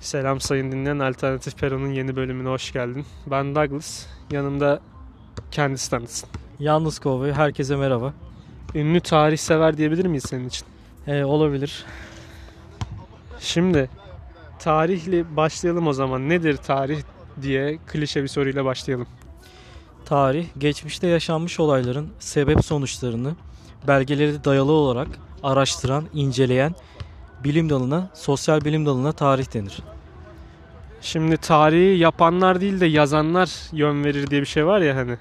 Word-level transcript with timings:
Selam 0.00 0.40
sayın 0.40 0.72
dinleyen 0.72 0.98
Alternatif 0.98 1.58
Peron'un 1.58 1.92
yeni 1.92 2.16
bölümüne 2.16 2.48
hoş 2.48 2.72
geldin. 2.72 3.04
Ben 3.26 3.54
Douglas. 3.54 4.06
Yanımda 4.30 4.80
kendisi 5.50 5.90
tanıtsın. 5.90 6.28
Yalnız 6.58 6.98
Kovboy. 6.98 7.32
Herkese 7.32 7.76
merhaba. 7.76 8.14
Ünlü 8.74 9.00
tarih 9.00 9.38
sever 9.38 9.76
diyebilir 9.76 10.06
miyiz 10.06 10.24
senin 10.28 10.48
için? 10.48 10.66
Ee, 11.06 11.24
olabilir. 11.24 11.84
Şimdi 13.40 13.90
tarihle 14.58 15.36
başlayalım 15.36 15.86
o 15.86 15.92
zaman. 15.92 16.28
Nedir 16.28 16.56
tarih 16.56 17.02
diye 17.42 17.78
klişe 17.86 18.22
bir 18.22 18.28
soruyla 18.28 18.64
başlayalım. 18.64 19.06
Tarih, 20.04 20.46
geçmişte 20.58 21.06
yaşanmış 21.06 21.60
olayların 21.60 22.08
sebep 22.18 22.64
sonuçlarını 22.64 23.34
belgeleri 23.88 24.44
dayalı 24.44 24.72
olarak 24.72 25.08
araştıran, 25.42 26.04
inceleyen 26.14 26.74
bilim 27.44 27.70
dalına, 27.70 28.08
sosyal 28.14 28.64
bilim 28.64 28.86
dalına 28.86 29.12
tarih 29.12 29.54
denir. 29.54 29.78
Şimdi 31.00 31.36
tarihi 31.36 31.98
yapanlar 31.98 32.60
değil 32.60 32.80
de 32.80 32.86
yazanlar 32.86 33.50
yön 33.72 34.04
verir 34.04 34.30
diye 34.30 34.40
bir 34.40 34.46
şey 34.46 34.66
var 34.66 34.80
ya 34.80 34.96
hani. 34.96 35.16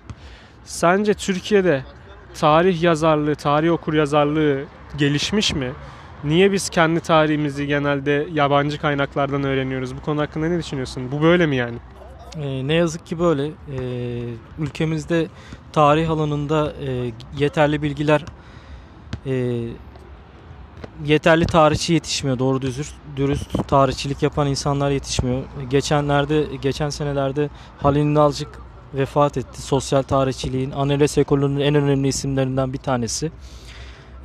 Sence 0.65 1.13
Türkiye'de 1.13 1.83
tarih 2.33 2.81
yazarlığı, 2.81 3.35
tarih 3.35 3.71
okur 3.71 3.93
yazarlığı 3.93 4.63
gelişmiş 4.97 5.53
mi? 5.53 5.71
Niye 6.23 6.51
biz 6.51 6.69
kendi 6.69 6.99
tarihimizi 6.99 7.67
genelde 7.67 8.27
yabancı 8.33 8.81
kaynaklardan 8.81 9.43
öğreniyoruz? 9.43 9.95
Bu 9.95 10.01
konu 10.01 10.21
hakkında 10.21 10.47
ne 10.47 10.59
düşünüyorsun? 10.59 11.11
Bu 11.11 11.21
böyle 11.21 11.45
mi 11.45 11.55
yani? 11.55 11.77
Ee, 12.35 12.67
ne 12.67 12.73
yazık 12.73 13.05
ki 13.05 13.19
böyle. 13.19 13.47
Ee, 13.47 13.51
ülkemizde 14.59 15.27
tarih 15.73 16.09
alanında 16.09 16.73
e, 16.88 17.11
yeterli 17.38 17.81
bilgiler, 17.81 18.25
e, 19.25 19.63
yeterli 21.05 21.45
tarihçi 21.45 21.93
yetişmiyor. 21.93 22.39
Doğru 22.39 22.61
dürüst, 22.61 22.93
dürüst 23.15 23.67
tarihçilik 23.67 24.23
yapan 24.23 24.47
insanlar 24.47 24.91
yetişmiyor. 24.91 25.43
Geçenlerde, 25.69 26.45
geçen 26.61 26.89
senelerde 26.89 27.49
Halil 27.77 28.13
Nalcık 28.13 28.59
vefat 28.94 29.38
etti. 29.38 29.61
Sosyal 29.61 30.02
tarihçiliğin, 30.02 30.72
analiz 30.72 31.17
ekolünün 31.17 31.59
en 31.59 31.75
önemli 31.75 32.07
isimlerinden 32.07 32.73
bir 32.73 32.77
tanesi. 32.77 33.31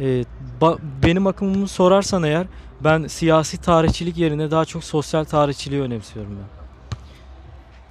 Ee, 0.01 0.25
ba- 0.61 0.79
benim 1.03 1.27
akımımı 1.27 1.69
sorarsan 1.69 2.23
eğer 2.23 2.47
ben 2.81 3.07
siyasi 3.07 3.59
tarihçilik 3.59 4.17
yerine 4.17 4.51
daha 4.51 4.65
çok 4.65 4.85
sosyal 4.85 5.25
tarihçiliği 5.25 5.83
önemsiyorum 5.83 6.33
ben. 6.33 6.65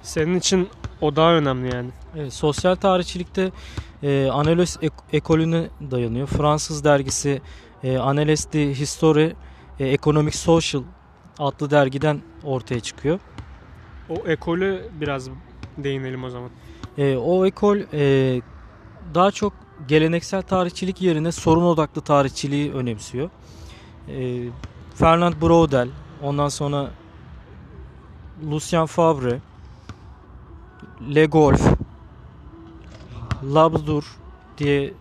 Senin 0.02 0.38
için 0.38 0.68
o 1.00 1.16
daha 1.16 1.32
önemli 1.32 1.74
yani. 1.74 1.90
Evet, 2.16 2.32
sosyal 2.32 2.74
tarihçilikte 2.74 3.50
e, 4.02 4.30
ek- 4.82 4.94
ekolüne 5.12 5.66
dayanıyor. 5.90 6.26
Fransız 6.26 6.84
dergisi 6.84 7.42
e, 7.84 7.98
Annales 7.98 8.52
de 8.52 8.70
History 8.74 9.32
e, 9.80 9.88
Economic 9.88 10.36
Social 10.36 10.82
adlı 11.38 11.70
dergiden 11.70 12.20
ortaya 12.44 12.80
çıkıyor. 12.80 13.20
O 14.08 14.14
ekolü 14.14 14.88
biraz 15.00 15.28
değinelim 15.78 16.24
o 16.24 16.30
zaman. 16.30 16.50
E, 16.98 17.16
o 17.16 17.46
ekol 17.46 17.78
e, 17.92 18.40
daha 19.14 19.30
çok 19.30 19.52
geleneksel 19.88 20.42
tarihçilik 20.42 21.02
yerine 21.02 21.32
sorun 21.32 21.64
odaklı 21.64 22.00
tarihçiliği 22.00 22.72
önemsiyor. 22.72 23.30
E, 24.08 24.44
Fernand 24.94 25.34
Braudel, 25.42 25.88
ondan 26.22 26.48
sonra 26.48 26.90
Lucien 28.50 28.86
Favre, 28.86 29.38
Le 31.14 31.26
Golf, 31.26 31.62
Labdur 33.54 34.04
diye 34.58 34.94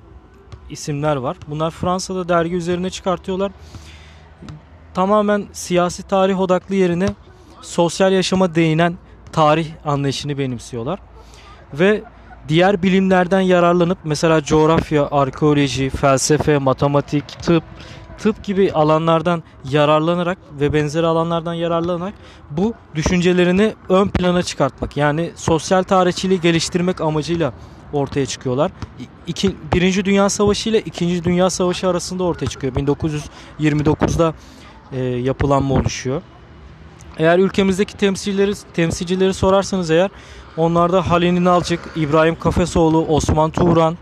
isimler 0.70 1.16
var. 1.16 1.38
Bunlar 1.48 1.72
Fransa'da 1.72 2.30
dergi 2.30 2.56
üzerine 2.56 2.90
çıkartıyorlar. 2.90 3.52
Tamamen 4.94 5.46
siyasi 5.54 6.04
tarih 6.04 6.40
odaklı 6.40 6.76
yerine 6.76 7.08
sosyal 7.62 8.12
yaşama 8.12 8.56
değinen 8.56 8.98
tarih 9.32 9.68
anlayışını 9.86 10.38
benimsiyorlar. 10.38 11.00
Ve 11.74 12.04
diğer 12.48 12.84
bilimlerden 12.84 13.42
yararlanıp 13.42 13.98
mesela 14.04 14.44
coğrafya, 14.44 15.08
arkeoloji, 15.12 15.90
felsefe, 15.90 16.58
matematik, 16.58 17.28
tıp, 17.28 17.64
tıp 18.18 18.44
gibi 18.44 18.72
alanlardan 18.72 19.44
yararlanarak 19.70 20.38
ve 20.60 20.74
benzeri 20.74 21.06
alanlardan 21.06 21.54
yararlanarak 21.54 22.14
bu 22.52 22.74
düşüncelerini 22.96 23.74
ön 23.90 24.08
plana 24.08 24.44
çıkartmak 24.44 24.98
yani 24.98 25.32
sosyal 25.36 25.84
tarihçiliği 25.84 26.42
geliştirmek 26.42 27.02
amacıyla 27.02 27.54
ortaya 27.94 28.26
çıkıyorlar. 28.26 28.72
İki, 29.28 29.56
Birinci 29.74 30.06
Dünya 30.06 30.30
Savaşı 30.30 30.70
ile 30.70 30.82
İkinci 30.82 31.24
Dünya 31.24 31.50
Savaşı 31.50 31.88
arasında 31.88 32.24
ortaya 32.24 32.48
çıkıyor. 32.48 32.74
1929'da 32.74 34.34
e, 34.92 35.00
yapılanma 35.04 35.76
oluşuyor. 35.76 36.22
Eğer 37.18 37.40
ülkemizdeki 37.40 37.98
temsilcileri 37.98 38.54
temsilcileri 38.74 39.34
sorarsanız 39.34 39.92
eğer 39.92 40.12
onlarda 40.58 41.10
Halil 41.10 41.44
Nalcık, 41.44 41.80
İbrahim 41.96 42.40
Kafesoğlu, 42.40 43.06
Osman 43.06 43.52
Turan, 43.52 43.98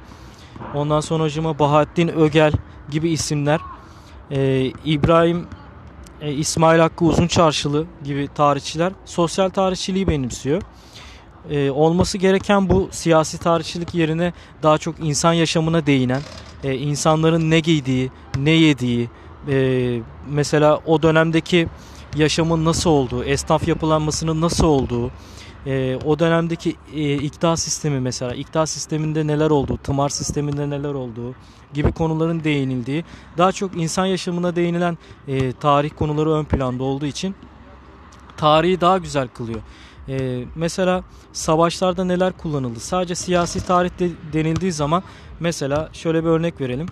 ondan 0.73 0.99
sonra 0.99 1.23
hocama 1.23 1.59
Bahattin 1.59 2.07
Ögel 2.07 2.51
gibi 2.89 3.09
isimler 3.09 3.59
ee, 4.31 4.71
İbrahim 4.85 5.47
e, 6.21 6.31
İsmail 6.33 6.79
Hakkı 6.79 7.05
Uzun 7.05 7.27
Çarşılı 7.27 7.85
gibi 8.03 8.29
tarihçiler 8.35 8.93
sosyal 9.05 9.49
tarihçiliği 9.49 10.07
benimsiyor. 10.07 10.61
Ee, 11.49 11.71
olması 11.71 12.17
gereken 12.17 12.69
bu 12.69 12.89
siyasi 12.91 13.37
tarihçilik 13.37 13.95
yerine 13.95 14.33
daha 14.63 14.77
çok 14.77 14.95
insan 14.99 15.33
yaşamına 15.33 15.85
değinen, 15.85 16.21
e, 16.63 16.75
insanların 16.75 17.49
ne 17.49 17.59
giydiği, 17.59 18.11
ne 18.37 18.51
yediği, 18.51 19.09
e, 19.47 19.99
mesela 20.29 20.79
o 20.85 21.01
dönemdeki 21.01 21.67
yaşamın 22.15 22.65
nasıl 22.65 22.89
olduğu, 22.89 23.23
esnaf 23.23 23.67
yapılanmasının 23.67 24.41
nasıl 24.41 24.67
olduğu, 24.67 25.11
e, 25.65 25.99
o 26.05 26.19
dönemdeki 26.19 26.75
e, 26.93 27.13
iktidar 27.13 27.55
sistemi 27.55 27.99
mesela, 27.99 28.33
iktidar 28.35 28.65
sisteminde 28.65 29.27
neler 29.27 29.49
olduğu, 29.49 29.77
tımar 29.77 30.09
sisteminde 30.09 30.69
neler 30.69 30.93
olduğu 30.93 31.35
gibi 31.73 31.91
konuların 31.91 32.43
değinildiği, 32.43 33.05
daha 33.37 33.51
çok 33.51 33.77
insan 33.77 34.05
yaşamına 34.05 34.55
değinilen 34.55 34.97
e, 35.27 35.51
tarih 35.51 35.89
konuları 35.95 36.31
ön 36.31 36.43
planda 36.45 36.83
olduğu 36.83 37.05
için 37.05 37.35
tarihi 38.37 38.81
daha 38.81 38.97
güzel 38.97 39.27
kılıyor. 39.27 39.59
E, 40.11 40.43
mesela 40.55 41.03
savaşlarda 41.33 42.03
neler 42.03 42.33
kullanıldı? 42.33 42.79
Sadece 42.79 43.15
siyasi 43.15 43.65
tarih 43.65 43.99
de, 43.99 44.09
denildiği 44.33 44.71
zaman 44.71 45.03
mesela 45.39 45.89
şöyle 45.93 46.23
bir 46.23 46.29
örnek 46.29 46.61
verelim. 46.61 46.87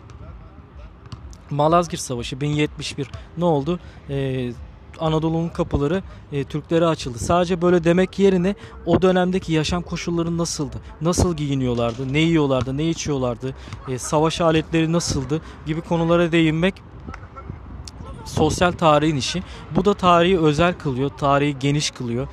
Malazgirt 1.50 2.02
Savaşı 2.02 2.42
1071 2.42 3.08
ne 3.38 3.46
oldu? 3.46 3.80
E, 4.10 4.50
Anadolu'nun 5.00 5.50
kapıları 5.50 6.04
e, 6.32 6.44
Türklere 6.44 6.86
açıldı. 6.86 7.20
Sadece 7.20 7.62
böyle 7.62 7.84
demek 7.84 8.20
yerine 8.20 8.56
o 8.86 9.02
dönemdeki 9.02 9.54
yaşam 9.54 9.84
koşulları 9.84 10.38
nasıldı? 10.38 10.78
Nasıl 11.02 11.36
giyiniyorlardı? 11.36 12.14
Ne 12.14 12.20
yiyorlardı? 12.20 12.78
Ne 12.78 12.90
içiyorlardı? 12.90 13.56
E, 13.88 13.98
savaş 13.98 14.42
aletleri 14.42 14.92
nasıldı? 14.92 15.42
Gibi 15.66 15.82
konulara 15.82 16.32
değinmek 16.32 16.74
sosyal 18.26 18.72
tarihin 18.72 19.16
işi. 19.16 19.44
Bu 19.76 19.86
da 19.86 19.94
tarihi 19.94 20.40
özel 20.40 20.74
kılıyor. 20.74 21.10
Tarihi 21.18 21.60
geniş 21.60 21.92
kılıyor. 21.92 22.28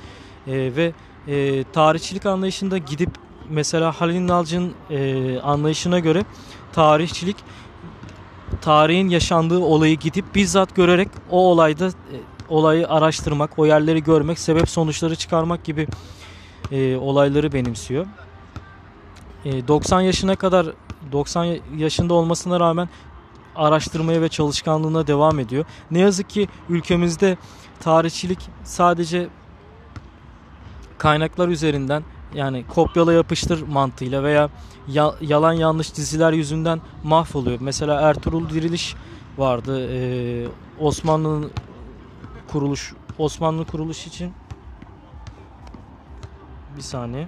E, 0.47 0.75
ve 0.75 0.93
e, 1.27 1.63
tarihçilik 1.63 2.25
anlayışında 2.25 2.77
gidip 2.77 3.09
mesela 3.49 3.91
Halil 3.91 4.27
Nalcı'nın 4.27 4.73
e, 4.89 5.39
anlayışına 5.39 5.99
göre 5.99 6.25
tarihçilik 6.73 7.35
tarihin 8.61 9.09
yaşandığı 9.09 9.59
olayı 9.59 9.97
gidip 9.99 10.35
bizzat 10.35 10.75
görerek 10.75 11.09
o 11.31 11.51
olayda 11.51 11.87
e, 11.87 11.91
olayı 12.49 12.89
araştırmak, 12.89 13.59
o 13.59 13.65
yerleri 13.65 14.03
görmek, 14.03 14.39
sebep 14.39 14.69
sonuçları 14.69 15.15
çıkarmak 15.15 15.63
gibi 15.63 15.87
e, 16.71 16.95
olayları 16.95 17.51
benimsiyor. 17.53 18.05
E, 19.45 19.67
90 19.67 20.01
yaşına 20.01 20.35
kadar 20.35 20.67
90 21.11 21.57
yaşında 21.77 22.13
olmasına 22.13 22.59
rağmen 22.59 22.89
araştırmaya 23.55 24.21
ve 24.21 24.29
çalışkanlığına 24.29 25.07
devam 25.07 25.39
ediyor. 25.39 25.65
Ne 25.91 25.99
yazık 25.99 26.29
ki 26.29 26.47
ülkemizde 26.69 27.37
tarihçilik 27.79 28.39
sadece 28.63 29.27
kaynaklar 30.97 31.47
üzerinden 31.47 32.03
yani 32.35 32.65
kopyala 32.67 33.13
yapıştır 33.13 33.67
mantığıyla 33.67 34.23
veya 34.23 34.49
ya, 34.87 35.13
yalan 35.21 35.53
yanlış 35.53 35.95
diziler 35.95 36.33
yüzünden 36.33 36.81
mahvoluyor. 37.03 37.57
Mesela 37.61 38.01
Ertuğrul 38.01 38.49
Diriliş 38.49 38.95
vardı. 39.37 39.89
Ee, 39.91 40.47
Osmanlı'nın 40.79 41.51
kuruluş 42.47 42.93
Osmanlı 43.17 43.65
kuruluş 43.65 44.07
için 44.07 44.33
bir 46.77 46.81
saniye. 46.81 47.27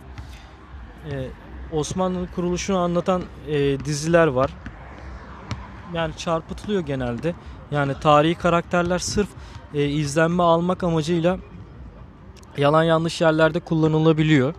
Ee, 1.12 1.27
Osmanlı'nın 1.71 2.27
kuruluşunu 2.36 2.77
anlatan 2.77 3.24
e, 3.48 3.80
diziler 3.86 4.27
var. 4.27 4.51
Yani 5.94 6.18
çarpıtılıyor 6.18 6.81
genelde. 6.81 7.36
Yani 7.71 7.94
tarihi 8.01 8.36
karakterler 8.36 9.00
sırf 9.00 9.27
e, 9.74 9.86
izlenme 9.86 10.44
almak 10.44 10.83
amacıyla 10.83 11.38
yalan 12.59 12.83
yanlış 12.83 13.21
yerlerde 13.21 13.59
kullanılabiliyor. 13.59 14.53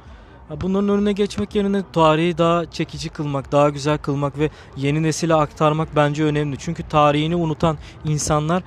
Bunların 0.61 0.89
önüne 0.89 1.13
geçmek 1.13 1.55
yerine 1.55 1.83
tarihi 1.93 2.39
daha 2.39 2.71
çekici 2.71 3.09
kılmak, 3.09 3.53
daha 3.53 3.69
güzel 3.69 3.99
kılmak 3.99 4.39
ve 4.39 4.51
yeni 4.77 5.03
nesile 5.03 5.35
aktarmak 5.35 5.97
bence 5.97 6.25
önemli. 6.25 6.57
Çünkü 6.59 6.83
tarihini 6.83 7.37
unutan 7.37 7.79
insanlar, 8.05 8.63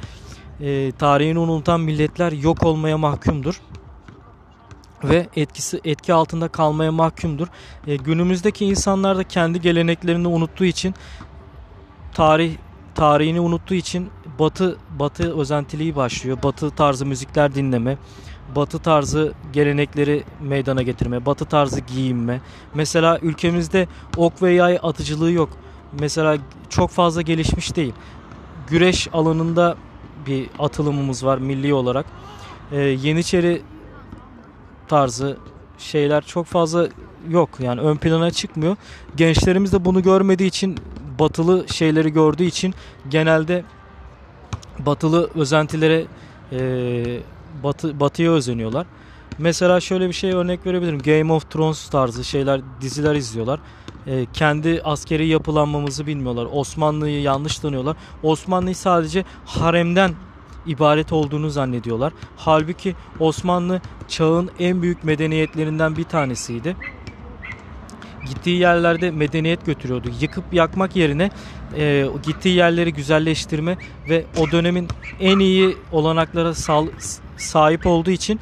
e, 0.61 0.91
tarihini 0.91 1.39
unutan 1.39 1.81
milletler 1.81 2.31
yok 2.31 2.63
olmaya 2.63 2.97
mahkumdur. 2.97 3.61
ve 5.03 5.27
etkisi 5.35 5.81
etki 5.83 6.13
altında 6.13 6.47
kalmaya 6.47 6.91
mahkumdur. 6.91 7.47
E, 7.87 7.95
günümüzdeki 7.95 8.65
insanlar 8.65 9.17
da 9.17 9.23
kendi 9.23 9.61
geleneklerini 9.61 10.27
unuttuğu 10.27 10.65
için 10.65 10.93
tarih 12.13 12.57
tarihini 12.95 13.39
unuttuğu 13.39 13.73
için 13.73 14.09
batı 14.39 14.77
batı 14.99 15.39
özentiliği 15.39 15.95
başlıyor. 15.95 16.37
Batı 16.43 16.69
tarzı 16.69 17.05
müzikler 17.05 17.55
dinleme, 17.55 17.97
batı 18.55 18.79
tarzı 18.79 19.33
gelenekleri 19.53 20.23
meydana 20.41 20.81
getirme, 20.81 21.25
batı 21.25 21.45
tarzı 21.45 21.79
giyinme. 21.79 22.41
Mesela 22.73 23.19
ülkemizde 23.21 23.87
ok 24.17 24.41
ve 24.41 24.51
yay 24.53 24.79
atıcılığı 24.83 25.31
yok. 25.31 25.49
Mesela 25.99 26.37
çok 26.69 26.89
fazla 26.89 27.21
gelişmiş 27.21 27.75
değil. 27.75 27.93
Güreş 28.67 29.07
alanında 29.13 29.75
bir 30.27 30.49
atılımımız 30.59 31.25
var 31.25 31.37
milli 31.37 31.73
olarak. 31.73 32.05
Ee, 32.71 32.79
Yeniçeri 32.79 33.61
tarzı 34.87 35.37
şeyler 35.77 36.23
çok 36.23 36.45
fazla 36.45 36.87
yok 37.29 37.49
yani 37.59 37.81
ön 37.81 37.97
plana 37.97 38.31
çıkmıyor. 38.31 38.75
Gençlerimiz 39.15 39.73
de 39.73 39.85
bunu 39.85 40.03
görmediği 40.03 40.47
için 40.47 40.77
batılı 41.19 41.65
şeyleri 41.69 42.13
gördüğü 42.13 42.43
için 42.43 42.73
genelde 43.09 43.63
batılı 44.79 45.29
özentilere 45.35 46.05
e, 46.51 47.19
batı 47.63 47.99
batıya 47.99 48.31
özeniyorlar. 48.31 48.85
Mesela 49.37 49.79
şöyle 49.79 50.07
bir 50.07 50.13
şey 50.13 50.31
örnek 50.31 50.65
verebilirim. 50.65 50.99
Game 50.99 51.33
of 51.33 51.51
Thrones 51.51 51.89
tarzı 51.89 52.23
şeyler, 52.23 52.61
diziler 52.81 53.15
izliyorlar. 53.15 53.59
E, 54.07 54.25
kendi 54.33 54.81
askeri 54.83 55.27
yapılanmamızı 55.27 56.07
bilmiyorlar. 56.07 56.47
Osmanlı'yı 56.51 57.21
yanlış 57.21 57.59
tanıyorlar. 57.59 57.97
Osmanlı'yı 58.23 58.75
sadece 58.75 59.25
haremden 59.45 60.11
ibaret 60.65 61.13
olduğunu 61.13 61.49
zannediyorlar. 61.49 62.13
Halbuki 62.37 62.95
Osmanlı 63.19 63.81
çağın 64.07 64.49
en 64.59 64.81
büyük 64.81 65.03
medeniyetlerinden 65.03 65.97
bir 65.97 66.03
tanesiydi. 66.03 66.75
Gittiği 68.27 68.59
yerlerde 68.59 69.11
medeniyet 69.11 69.65
götürüyordu. 69.65 70.09
Yıkıp 70.21 70.53
yakmak 70.53 70.95
yerine 70.95 71.29
e, 71.77 72.07
gittiği 72.23 72.55
yerleri 72.55 72.93
güzelleştirme 72.93 73.77
ve 74.09 74.25
o 74.37 74.51
dönemin 74.51 74.87
en 75.19 75.39
iyi 75.39 75.77
olanaklara 75.91 76.53
sahip 77.37 77.85
olduğu 77.85 78.11
için 78.11 78.39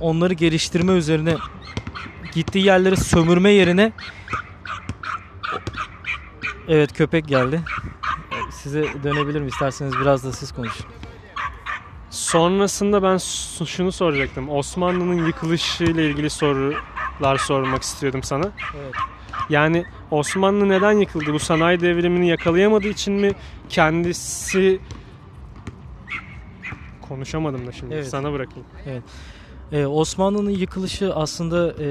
onları 0.00 0.34
geliştirme 0.34 0.92
üzerine 0.92 1.36
gittiği 2.34 2.64
yerleri 2.64 2.96
sömürme 2.96 3.50
yerine 3.50 3.92
Evet 6.68 6.92
köpek 6.92 7.28
geldi. 7.28 7.60
Size 8.50 8.84
dönebilirim 9.02 9.48
isterseniz 9.48 9.92
biraz 10.00 10.24
da 10.24 10.32
siz 10.32 10.52
konuşun. 10.52 10.86
Sonrasında 12.10 13.02
ben 13.02 13.18
şunu 13.66 13.92
soracaktım. 13.92 14.48
Osmanlı'nın 14.48 15.26
yıkılışı 15.26 15.84
ile 15.84 16.06
ilgili 16.10 16.30
sorular 17.18 17.36
sormak 17.36 17.82
istiyordum 17.82 18.22
sana. 18.22 18.52
Evet. 18.76 18.94
Yani 19.50 19.84
Osmanlı 20.10 20.68
neden 20.68 20.92
yıkıldı? 20.92 21.32
Bu 21.32 21.38
sanayi 21.38 21.80
devrimini 21.80 22.28
yakalayamadığı 22.28 22.88
için 22.88 23.12
mi? 23.12 23.32
Kendisi 23.68 24.80
konuşamadım 27.08 27.66
da 27.66 27.72
şimdi. 27.72 27.94
Evet. 27.94 28.08
Sana 28.08 28.32
bırakayım. 28.32 28.66
Ee, 29.72 29.86
Osmanlı'nın 29.86 30.50
yıkılışı 30.50 31.14
aslında 31.14 31.74
e, 31.82 31.86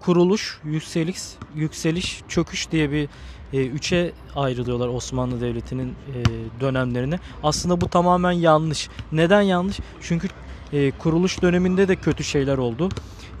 kuruluş, 0.00 0.60
yükseliş, 0.64 1.18
yükseliş, 1.54 2.22
çöküş 2.28 2.70
diye 2.70 2.90
bir 2.90 3.08
e, 3.52 3.66
üçe 3.66 4.12
ayrılıyorlar 4.36 4.88
Osmanlı 4.88 5.40
Devleti'nin 5.40 5.88
e, 5.88 6.14
dönemlerini. 6.60 7.18
Aslında 7.42 7.80
bu 7.80 7.88
tamamen 7.88 8.32
yanlış. 8.32 8.88
Neden 9.12 9.42
yanlış? 9.42 9.78
Çünkü 10.00 10.28
e, 10.72 10.90
kuruluş 10.90 11.42
döneminde 11.42 11.88
de 11.88 11.96
kötü 11.96 12.24
şeyler 12.24 12.58
oldu. 12.58 12.88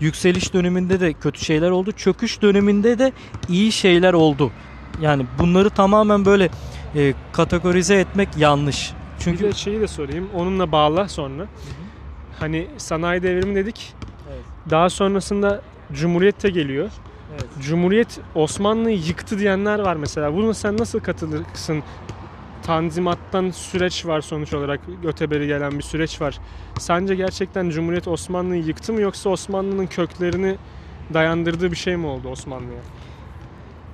Yükseliş 0.00 0.52
döneminde 0.54 1.00
de 1.00 1.12
kötü 1.12 1.44
şeyler 1.44 1.70
oldu. 1.70 1.92
Çöküş 1.92 2.42
döneminde 2.42 2.98
de 2.98 3.12
iyi 3.48 3.72
şeyler 3.72 4.12
oldu. 4.12 4.52
Yani 5.00 5.26
bunları 5.38 5.70
tamamen 5.70 6.24
böyle 6.24 6.50
e, 6.96 7.14
kategorize 7.32 7.94
etmek 7.94 8.28
yanlış. 8.36 8.92
Çünkü 9.18 9.44
bir 9.44 9.48
de 9.48 9.52
şeyi 9.52 9.80
de 9.80 9.86
sorayım. 9.86 10.28
Onunla 10.34 10.72
bağla 10.72 11.08
sonra. 11.08 11.46
Hani 12.40 12.66
sanayi 12.76 13.22
devrimi 13.22 13.54
dedik. 13.54 13.94
Evet. 14.32 14.44
Daha 14.70 14.90
sonrasında 14.90 15.62
Cumhuriyet 15.92 16.42
de 16.42 16.50
geliyor. 16.50 16.90
Evet. 17.32 17.46
Cumhuriyet 17.60 18.20
Osmanlı'yı 18.34 18.98
yıktı 18.98 19.38
diyenler 19.38 19.78
var 19.78 19.96
mesela. 19.96 20.34
Buna 20.34 20.54
sen 20.54 20.78
nasıl 20.78 21.00
katılırsın? 21.00 21.82
Tanzimattan 22.68 23.50
süreç 23.50 24.06
var 24.06 24.20
sonuç 24.20 24.52
olarak. 24.52 24.80
Öteberi 25.04 25.46
gelen 25.46 25.78
bir 25.78 25.82
süreç 25.82 26.20
var. 26.20 26.38
Sence 26.78 27.14
gerçekten 27.14 27.70
Cumhuriyet 27.70 28.08
Osmanlı'yı 28.08 28.64
yıktı 28.64 28.92
mı 28.92 29.00
yoksa 29.00 29.30
Osmanlı'nın 29.30 29.86
köklerini 29.86 30.56
dayandırdığı 31.14 31.70
bir 31.70 31.76
şey 31.76 31.96
mi 31.96 32.06
oldu 32.06 32.28
Osmanlı'ya? 32.28 32.80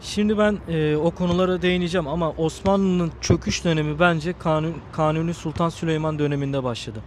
Şimdi 0.00 0.38
ben 0.38 0.59
e, 0.69 0.97
o 0.97 1.11
konulara 1.11 1.62
değineceğim 1.62 2.09
ama 2.09 2.31
Osmanlı'nın 2.31 3.12
çöküş 3.21 3.65
dönemi 3.65 3.99
bence 3.99 4.32
Kanun, 4.38 4.75
Kanuni 4.93 5.35
Sultan 5.35 5.69
Süleyman 5.69 6.19
döneminde 6.19 6.65
başladı. 6.65 7.00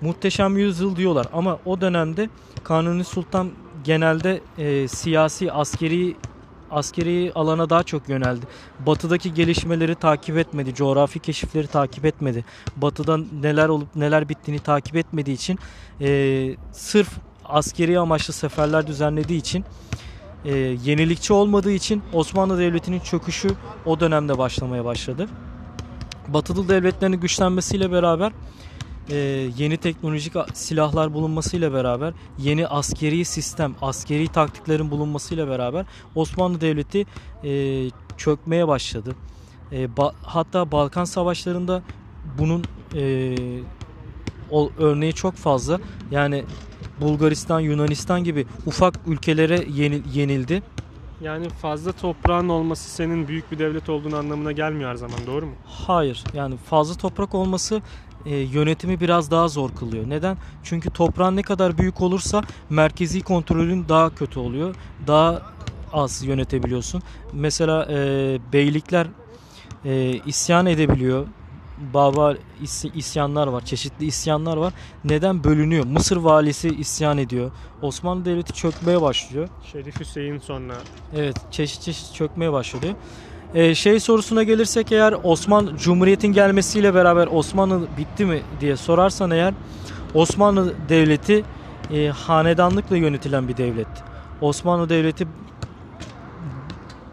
Muhteşem 0.00 0.56
yüzyıl 0.56 0.96
diyorlar 0.96 1.26
ama 1.32 1.58
o 1.64 1.80
dönemde 1.80 2.28
Kanuni 2.64 3.04
Sultan 3.04 3.50
genelde 3.84 4.40
e, 4.58 4.88
siyasi, 4.88 5.52
askeri 5.52 6.16
askeri 6.70 7.32
alana 7.34 7.70
daha 7.70 7.82
çok 7.82 8.08
yöneldi. 8.08 8.46
Batıdaki 8.86 9.34
gelişmeleri 9.34 9.94
takip 9.94 10.36
etmedi, 10.36 10.74
coğrafi 10.74 11.18
keşifleri 11.18 11.66
takip 11.66 12.04
etmedi. 12.04 12.44
Batıda 12.76 13.18
neler 13.42 13.68
olup 13.68 13.96
neler 13.96 14.28
bittiğini 14.28 14.60
takip 14.60 14.96
etmediği 14.96 15.36
için 15.36 15.58
e, 16.00 16.56
sırf 16.72 17.08
askeri 17.44 17.98
amaçlı 17.98 18.34
seferler 18.34 18.86
düzenlediği 18.86 19.40
için 19.40 19.64
e, 20.44 20.54
yenilikçi 20.84 21.32
olmadığı 21.32 21.72
için 21.72 22.02
Osmanlı 22.12 22.58
Devleti'nin 22.58 23.00
çöküşü 23.00 23.48
o 23.86 24.00
dönemde 24.00 24.38
başlamaya 24.38 24.84
başladı. 24.84 25.28
Batılı 26.28 26.68
devletlerin 26.68 27.12
güçlenmesiyle 27.12 27.92
beraber 27.92 28.32
e, 29.10 29.14
yeni 29.58 29.76
teknolojik 29.76 30.32
silahlar 30.52 31.14
bulunmasıyla 31.14 31.72
beraber 31.72 32.14
yeni 32.38 32.66
askeri 32.66 33.24
sistem, 33.24 33.74
askeri 33.82 34.28
taktiklerin 34.28 34.90
bulunmasıyla 34.90 35.48
beraber 35.48 35.86
Osmanlı 36.14 36.60
Devleti 36.60 37.06
e, 37.44 37.82
çökmeye 38.16 38.68
başladı. 38.68 39.14
E, 39.72 39.84
ba- 39.84 40.12
hatta 40.22 40.72
Balkan 40.72 41.04
Savaşları'nda 41.04 41.82
bunun 42.38 42.64
e, 42.94 43.34
o 44.50 44.70
örneği 44.78 45.12
çok 45.12 45.34
fazla. 45.34 45.80
Yani 46.10 46.44
Bulgaristan, 47.00 47.60
Yunanistan 47.60 48.24
gibi 48.24 48.46
ufak 48.66 48.94
ülkelere 49.06 49.58
yenil- 49.58 50.02
yenildi. 50.14 50.62
Yani 51.20 51.48
fazla 51.48 51.92
toprağın 51.92 52.48
olması 52.48 52.90
senin 52.90 53.28
büyük 53.28 53.52
bir 53.52 53.58
devlet 53.58 53.88
olduğun 53.88 54.12
anlamına 54.12 54.52
gelmiyor 54.52 54.90
her 54.90 54.94
zaman 54.94 55.18
doğru 55.26 55.46
mu? 55.46 55.52
Hayır 55.66 56.24
yani 56.34 56.56
fazla 56.56 56.94
toprak 56.94 57.34
olması 57.34 57.82
e, 58.26 58.36
yönetimi 58.36 59.00
biraz 59.00 59.30
daha 59.30 59.48
zor 59.48 59.70
kılıyor. 59.70 60.04
Neden? 60.10 60.36
Çünkü 60.62 60.90
toprağın 60.90 61.36
ne 61.36 61.42
kadar 61.42 61.78
büyük 61.78 62.00
olursa 62.00 62.42
merkezi 62.70 63.20
kontrolün 63.20 63.88
daha 63.88 64.14
kötü 64.14 64.38
oluyor. 64.40 64.74
Daha 65.06 65.42
az 65.92 66.24
yönetebiliyorsun. 66.24 67.02
Mesela 67.32 67.86
e, 67.90 67.96
beylikler 68.52 69.06
e, 69.84 70.10
isyan 70.26 70.66
edebiliyor. 70.66 71.26
Baba 71.94 72.34
is- 72.62 72.90
isyanlar 72.94 73.46
var, 73.46 73.64
çeşitli 73.64 74.04
isyanlar 74.06 74.56
var. 74.56 74.72
Neden 75.04 75.44
bölünüyor? 75.44 75.84
Mısır 75.84 76.16
valisi 76.16 76.68
isyan 76.68 77.18
ediyor. 77.18 77.50
Osmanlı 77.82 78.24
Devleti 78.24 78.52
çökmeye 78.52 79.02
başlıyor. 79.02 79.48
Şerif 79.72 80.00
Hüseyin 80.00 80.38
sonra 80.38 80.74
Evet 81.16 81.36
çeşit 81.50 81.82
çeşit 81.82 82.14
çökmeye 82.14 82.52
başladı. 82.52 82.86
Ee, 83.56 83.74
şey 83.74 84.00
sorusuna 84.00 84.42
gelirsek 84.42 84.92
eğer 84.92 85.14
Osman 85.22 85.76
Cumhuriyet'in 85.76 86.32
gelmesiyle 86.32 86.94
beraber 86.94 87.26
Osmanlı 87.26 87.88
bitti 87.98 88.24
mi 88.24 88.42
diye 88.60 88.76
sorarsan 88.76 89.30
eğer 89.30 89.54
Osmanlı 90.14 90.74
Devleti 90.88 91.44
e, 91.92 92.08
hanedanlıkla 92.08 92.96
yönetilen 92.96 93.48
bir 93.48 93.56
devlet. 93.56 93.86
Osmanlı 94.40 94.88
Devleti 94.88 95.28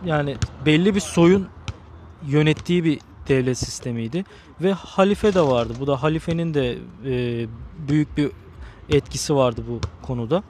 yani 0.05 0.35
belli 0.65 0.95
bir 0.95 0.99
soyun 0.99 1.47
yönettiği 2.27 2.83
bir 2.83 2.99
devlet 3.27 3.57
sistemiydi 3.57 4.25
ve 4.61 4.73
halife 4.73 5.33
de 5.33 5.41
vardı. 5.41 5.73
Bu 5.79 5.87
da 5.87 6.03
halifenin 6.03 6.53
de 6.53 6.77
e, 7.05 7.47
büyük 7.87 8.17
bir 8.17 8.31
etkisi 8.89 9.35
vardı 9.35 9.63
bu 9.69 9.79
konuda. 10.07 10.43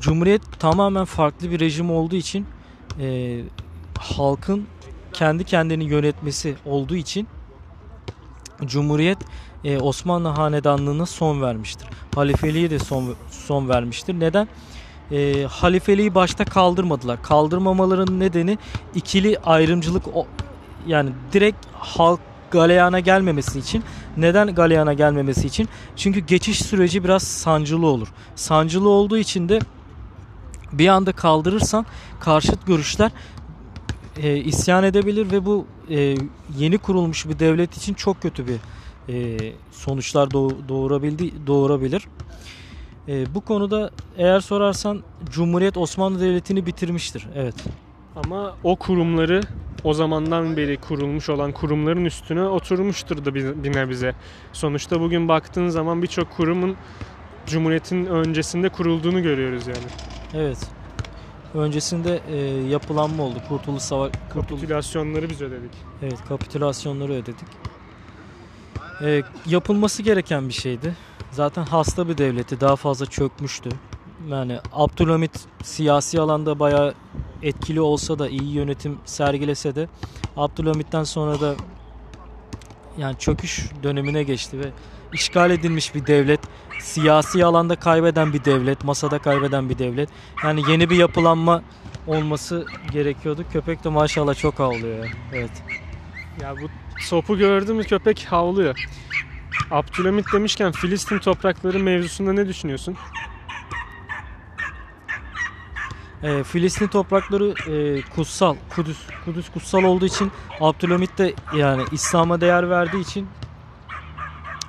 Cumhuriyet 0.00 0.42
tamamen 0.58 1.04
farklı 1.04 1.50
bir 1.50 1.60
rejim 1.60 1.90
olduğu 1.90 2.16
için 2.16 2.46
e, 3.00 3.40
halkın 3.98 4.66
kendi 5.12 5.44
kendini 5.44 5.84
yönetmesi 5.84 6.56
olduğu 6.66 6.96
için 6.96 7.28
Cumhuriyet 8.64 9.18
e, 9.64 9.78
Osmanlı 9.78 10.28
Hanedanlığı'na 10.28 11.06
son 11.06 11.42
vermiştir. 11.42 11.88
Halifeliğe 12.14 12.70
de 12.70 12.78
son 12.78 13.14
son 13.30 13.68
vermiştir. 13.68 14.20
Neden? 14.20 14.48
E, 15.10 15.44
halifeliği 15.50 16.14
başta 16.14 16.44
kaldırmadılar. 16.44 17.22
Kaldırmamaların 17.22 18.20
nedeni 18.20 18.58
ikili 18.94 19.38
ayrımcılık 19.38 20.08
o- 20.16 20.26
yani 20.86 21.10
direkt 21.32 21.66
halk 21.72 22.20
galeyana 22.50 23.00
gelmemesi 23.00 23.58
için. 23.58 23.84
Neden 24.16 24.54
galeyana 24.54 24.92
gelmemesi 24.92 25.46
için? 25.46 25.68
Çünkü 25.96 26.20
geçiş 26.20 26.58
süreci 26.62 27.04
biraz 27.04 27.22
sancılı 27.22 27.86
olur. 27.86 28.08
Sancılı 28.36 28.88
olduğu 28.88 29.18
için 29.18 29.48
de 29.48 29.58
bir 30.72 30.88
anda 30.88 31.12
kaldırırsan 31.12 31.86
karşıt 32.20 32.66
görüşler 32.66 33.10
e, 34.22 34.36
isyan 34.36 34.84
edebilir 34.84 35.32
ve 35.32 35.46
bu 35.46 35.66
e, 35.90 36.14
yeni 36.58 36.78
kurulmuş 36.78 37.28
bir 37.28 37.38
devlet 37.38 37.76
için 37.76 37.94
çok 37.94 38.22
kötü 38.22 38.44
bir 38.46 38.58
e, 39.08 39.38
sonuçlar 39.72 40.30
doğ, 40.30 40.50
doğurabildi 40.68 41.46
doğurabilir. 41.46 42.08
E, 43.08 43.34
bu 43.34 43.40
konuda 43.40 43.90
eğer 44.16 44.40
sorarsan 44.40 45.02
Cumhuriyet 45.30 45.76
Osmanlı 45.76 46.20
Devleti'ni 46.20 46.66
bitirmiştir. 46.66 47.28
Evet. 47.34 47.54
Ama 48.24 48.54
o 48.64 48.76
kurumları 48.76 49.40
o 49.84 49.94
zamandan 49.94 50.56
beri 50.56 50.76
kurulmuş 50.76 51.28
olan 51.28 51.52
kurumların 51.52 52.04
üstüne 52.04 52.42
oturmuştur 52.42 53.24
da 53.24 53.34
bir, 53.34 53.72
nebze. 53.74 54.14
Sonuçta 54.52 55.00
bugün 55.00 55.28
baktığın 55.28 55.68
zaman 55.68 56.02
birçok 56.02 56.30
kurumun 56.30 56.76
Cumhuriyet'in 57.46 58.06
öncesinde 58.06 58.68
kurulduğunu 58.68 59.22
görüyoruz 59.22 59.66
yani. 59.66 59.86
Evet. 60.34 60.77
Öncesinde 61.54 62.20
e, 62.30 62.36
yapılanma 62.68 63.22
oldu. 63.22 63.42
Kurtuluş 63.48 63.82
Savaşı 63.82 64.12
Kurtuluş 64.32 64.60
Kapitülasyonları 64.60 65.30
biz 65.30 65.40
ödedik. 65.42 65.70
Evet, 66.02 66.18
kapitülasyonları 66.28 67.12
ödedik. 67.12 67.46
E, 69.02 69.22
yapılması 69.46 70.02
gereken 70.02 70.48
bir 70.48 70.54
şeydi. 70.54 70.96
Zaten 71.30 71.64
hasta 71.64 72.08
bir 72.08 72.18
devleti 72.18 72.60
daha 72.60 72.76
fazla 72.76 73.06
çökmüştü. 73.06 73.70
Yani 74.28 74.58
Abdülhamit 74.72 75.40
siyasi 75.62 76.20
alanda 76.20 76.58
bayağı 76.58 76.94
etkili 77.42 77.80
olsa 77.80 78.18
da 78.18 78.28
iyi 78.28 78.52
yönetim 78.52 78.98
sergilese 79.04 79.74
de 79.74 79.88
Abdülhamit'ten 80.36 81.04
sonra 81.04 81.40
da 81.40 81.54
yani 82.98 83.18
çöküş 83.18 83.70
dönemine 83.82 84.22
geçti 84.22 84.58
ve 84.58 84.70
işgal 85.12 85.50
edilmiş 85.50 85.94
bir 85.94 86.06
devlet, 86.06 86.40
siyasi 86.78 87.44
alanda 87.44 87.76
kaybeden 87.76 88.32
bir 88.32 88.44
devlet, 88.44 88.84
masada 88.84 89.18
kaybeden 89.18 89.70
bir 89.70 89.78
devlet. 89.78 90.08
Yani 90.44 90.62
yeni 90.70 90.90
bir 90.90 90.96
yapılanma 90.96 91.62
olması 92.06 92.66
gerekiyordu. 92.92 93.44
Köpek 93.52 93.84
de 93.84 93.88
maşallah 93.88 94.34
çok 94.34 94.58
havlıyor. 94.58 95.04
ya. 95.04 95.10
Evet. 95.32 95.62
Ya 96.42 96.54
bu 96.62 96.68
sopu 97.00 97.38
gördü 97.38 97.72
mü 97.72 97.84
köpek 97.84 98.26
havlıyor. 98.30 98.88
Abdülhamit 99.70 100.32
demişken 100.32 100.72
Filistin 100.72 101.18
toprakları 101.18 101.78
mevzusunda 101.78 102.32
ne 102.32 102.48
düşünüyorsun? 102.48 102.96
E, 106.22 106.44
Filistin 106.44 106.86
toprakları 106.86 107.72
e, 107.72 108.02
kutsal, 108.02 108.56
Kudüs, 108.76 108.98
Kudüs 109.24 109.50
kutsal 109.50 109.82
olduğu 109.82 110.06
için 110.06 110.32
Abdülhamit 110.60 111.18
de 111.18 111.34
yani 111.56 111.82
İslam'a 111.92 112.40
değer 112.40 112.70
verdiği 112.70 113.00
için 113.00 113.28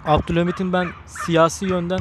Abdülhamit'in 0.05 0.73
ben 0.73 0.87
siyasi 1.05 1.65
yönden 1.65 1.99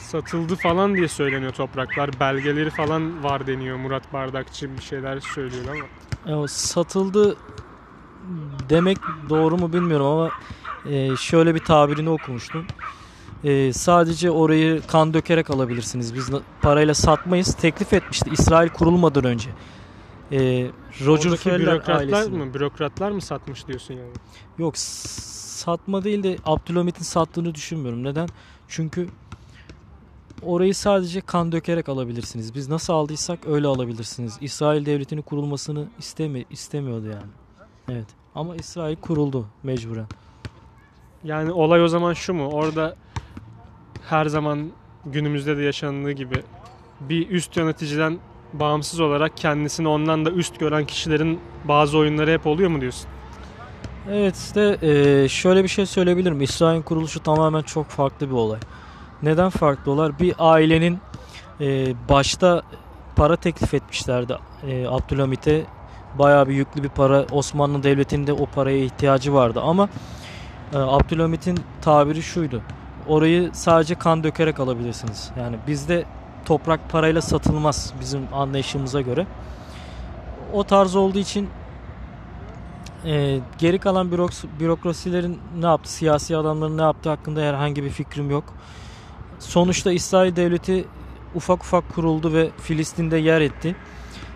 Satıldı 0.00 0.56
falan 0.56 0.94
diye 0.96 1.08
söyleniyor 1.08 1.52
topraklar. 1.52 2.10
Belgeleri 2.20 2.70
falan 2.70 3.24
var 3.24 3.46
deniyor. 3.46 3.76
Murat 3.76 4.12
Bardakçı 4.12 4.76
bir 4.76 4.82
şeyler 4.82 5.20
söylüyor 5.20 5.64
ama. 6.26 6.44
e, 6.44 6.48
satıldı 6.48 7.36
demek 8.68 8.98
doğru 9.28 9.56
mu 9.56 9.72
bilmiyorum 9.72 10.06
ama 10.06 10.30
e, 10.90 11.16
şöyle 11.16 11.54
bir 11.54 11.64
tabirini 11.64 12.10
okumuştum. 12.10 12.66
E, 13.44 13.72
sadece 13.72 14.30
orayı 14.30 14.82
kan 14.86 15.14
dökerek 15.14 15.50
alabilirsiniz. 15.50 16.14
Biz 16.14 16.30
parayla 16.62 16.94
satmayız. 16.94 17.54
Teklif 17.54 17.92
etmişti 17.92 18.30
İsrail 18.32 18.68
kurulmadan 18.68 19.24
önce. 19.24 19.50
E, 20.32 20.38
Roger 21.04 21.24
Oradaki 21.26 21.42
Feller 21.42 21.60
bürokratlar 21.60 21.96
ailesine. 21.98 22.44
mı? 22.44 22.54
Bürokratlar 22.54 23.10
mı 23.10 23.20
satmış 23.20 23.66
diyorsun 23.66 23.94
yani? 23.94 24.12
Yok 24.58 24.74
satma 25.56 26.04
değil 26.04 26.22
de 26.22 26.36
Abdülhamit'in 26.44 27.04
sattığını 27.04 27.54
düşünmüyorum. 27.54 28.04
Neden? 28.04 28.28
Çünkü 28.68 29.08
orayı 30.42 30.74
sadece 30.74 31.20
kan 31.20 31.52
dökerek 31.52 31.88
alabilirsiniz. 31.88 32.54
Biz 32.54 32.68
nasıl 32.68 32.92
aldıysak 32.92 33.38
öyle 33.46 33.66
alabilirsiniz. 33.66 34.38
İsrail 34.40 34.86
devletinin 34.86 35.22
kurulmasını 35.22 35.86
istemi 35.98 36.44
istemiyordu 36.50 37.06
yani. 37.06 37.30
Evet. 37.88 38.06
Ama 38.34 38.56
İsrail 38.56 38.96
kuruldu 38.96 39.46
mecburen. 39.62 40.06
Yani 41.24 41.52
olay 41.52 41.82
o 41.84 41.88
zaman 41.88 42.12
şu 42.12 42.34
mu? 42.34 42.48
Orada 42.48 42.96
her 44.08 44.26
zaman 44.26 44.70
günümüzde 45.06 45.56
de 45.56 45.62
yaşandığı 45.62 46.12
gibi 46.12 46.42
bir 47.00 47.30
üst 47.30 47.56
yöneticiden 47.56 48.18
bağımsız 48.52 49.00
olarak 49.00 49.36
kendisini 49.36 49.88
ondan 49.88 50.24
da 50.24 50.30
üst 50.30 50.58
gören 50.58 50.86
kişilerin 50.86 51.40
bazı 51.64 51.98
oyunları 51.98 52.30
hep 52.30 52.46
oluyor 52.46 52.70
mu 52.70 52.80
diyorsun? 52.80 53.08
Evet 54.10 54.36
işte 54.36 54.78
eee, 54.82 55.28
şöyle 55.28 55.62
bir 55.62 55.68
şey 55.68 55.86
söyleyebilirim. 55.86 56.40
İsrail'in 56.40 56.82
kuruluşu 56.82 57.22
tamamen 57.22 57.62
çok 57.62 57.86
farklı 57.88 58.26
bir 58.28 58.34
olay. 58.34 58.58
Neden 59.22 59.50
farklı 59.50 59.92
olay? 59.92 60.12
Bir 60.20 60.34
ailenin 60.38 60.98
eee, 61.60 61.94
başta 62.08 62.62
para 63.16 63.36
teklif 63.36 63.74
etmişlerdi 63.74 64.36
eee, 64.66 64.86
Abdülhamit'e. 64.86 65.64
Bayağı 66.18 66.48
bir 66.48 66.54
yüklü 66.54 66.82
bir 66.82 66.88
para. 66.88 67.24
Osmanlı 67.32 67.82
Devleti'nde 67.82 68.32
o 68.32 68.46
paraya 68.46 68.78
ihtiyacı 68.84 69.34
vardı 69.34 69.60
ama 69.64 69.88
eee, 70.72 70.78
Abdülhamit'in 70.80 71.58
tabiri 71.82 72.22
şuydu. 72.22 72.62
Orayı 73.08 73.50
sadece 73.52 73.94
kan 73.94 74.24
dökerek 74.24 74.60
alabilirsiniz. 74.60 75.30
Yani 75.40 75.56
bizde 75.66 76.04
toprak 76.44 76.90
parayla 76.90 77.22
satılmaz 77.22 77.92
bizim 78.00 78.20
anlayışımıza 78.34 79.00
göre. 79.00 79.26
O 80.52 80.64
tarz 80.64 80.96
olduğu 80.96 81.18
için 81.18 81.48
ee, 83.04 83.40
geri 83.58 83.78
kalan 83.78 84.08
bürok- 84.08 84.60
bürokrasilerin 84.60 85.38
ne 85.60 85.66
yaptı, 85.66 85.92
siyasi 85.92 86.36
adamların 86.36 86.78
ne 86.78 86.82
yaptığı 86.82 87.08
hakkında 87.10 87.40
herhangi 87.40 87.84
bir 87.84 87.90
fikrim 87.90 88.30
yok. 88.30 88.44
Sonuçta 89.38 89.92
İsrail 89.92 90.36
Devleti 90.36 90.84
ufak 91.34 91.62
ufak 91.64 91.94
kuruldu 91.94 92.32
ve 92.32 92.50
Filistin'de 92.58 93.16
yer 93.16 93.40
etti. 93.40 93.76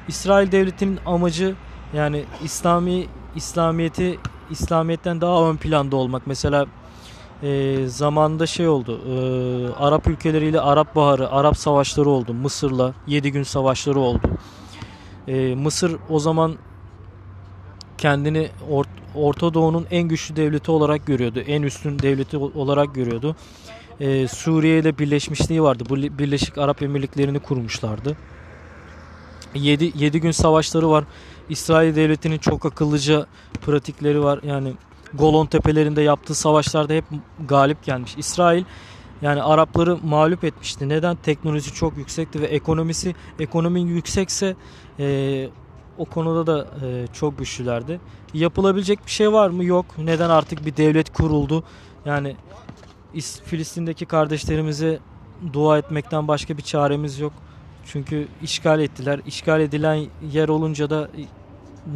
İsrail 0.09 0.53
Devleti'nin 0.53 0.99
amacı 1.07 1.55
yani 1.95 2.25
İslami 2.45 3.07
İslamiyeti 3.37 4.19
İslamiyetten 4.51 5.21
daha 5.21 5.51
ön 5.51 5.57
planda 5.57 5.97
olmak. 5.97 6.27
Mesela 6.27 6.67
e, 7.43 7.77
zamanında 7.87 8.47
şey 8.47 8.69
oldu. 8.69 9.01
e, 9.07 9.15
Arap 9.85 10.07
ülkeleriyle 10.09 10.61
Arap 10.61 10.97
Baharı, 10.97 11.31
Arap 11.31 11.57
savaşları 11.57 12.11
oldu. 12.11 12.35
Mısır'la 12.35 12.95
7 13.07 13.33
gün 13.33 13.43
savaşları 13.43 14.01
oldu. 14.01 14.21
E, 15.29 15.55
Mısır 15.55 15.97
o 16.09 16.19
zaman 16.19 16.57
kendini 18.01 18.49
Or- 18.71 18.85
Orta 19.15 19.55
Doğu'nun 19.55 19.87
en 19.91 20.03
güçlü 20.03 20.37
devleti 20.37 20.71
olarak 20.71 21.07
görüyordu. 21.07 21.41
En 21.41 21.63
üstün 21.63 21.99
devleti 21.99 22.37
olarak 22.37 22.95
görüyordu. 22.95 23.37
Ee, 24.01 24.29
Suriye 24.29 24.79
ile 24.79 24.99
birleşmişliği 24.99 25.63
vardı. 25.63 25.85
Bu 25.89 25.97
Birleşik 25.97 26.59
Arap 26.59 26.83
Emirlikleri'ni 26.83 27.39
kurmuşlardı. 27.39 28.17
7, 29.55 29.93
7 29.95 30.21
gün 30.21 30.31
savaşları 30.31 30.91
var. 30.91 31.05
İsrail 31.49 31.97
devletinin 31.97 32.39
çok 32.39 32.67
akıllıca 32.67 33.27
pratikleri 33.67 34.23
var. 34.23 34.41
Yani 34.43 34.73
Golon 35.15 35.47
tepelerinde 35.47 36.03
yaptığı 36.03 36.35
savaşlarda 36.35 36.93
hep 36.93 37.05
galip 37.49 37.85
gelmiş. 37.85 38.15
İsrail 38.19 38.65
yani 39.23 39.43
Arapları 39.43 39.99
mağlup 40.05 40.45
etmişti. 40.45 40.89
Neden? 40.89 41.17
Teknolojisi 41.17 41.75
çok 41.75 41.97
yüksekti 41.97 42.41
ve 42.41 42.47
ekonomisi 42.47 43.15
ekonomin 43.39 43.87
yüksekse 43.87 44.57
e, 44.99 45.49
o 46.01 46.05
konuda 46.05 46.47
da 46.47 46.67
e, 46.87 47.07
çok 47.13 47.39
güçlülerdi. 47.39 48.01
Yapılabilecek 48.35 49.07
bir 49.07 49.11
şey 49.11 49.33
var 49.33 49.51
mı? 49.51 49.65
Yok. 49.65 49.87
Neden 49.99 50.31
artık 50.31 50.67
bir 50.67 50.77
devlet 50.77 51.13
kuruldu? 51.13 51.65
Yani 52.05 52.37
İs- 53.15 53.43
Filistin'deki 53.43 54.07
kardeşlerimize 54.07 54.99
dua 55.53 55.79
etmekten 55.79 56.29
başka 56.29 56.57
bir 56.57 56.63
çaremiz 56.63 57.19
yok. 57.21 57.33
Çünkü 57.87 58.29
işgal 58.43 58.81
ettiler. 58.81 59.21
İşgal 59.27 59.61
edilen 59.61 60.07
yer 60.33 60.49
olunca 60.49 60.91
da 60.91 61.11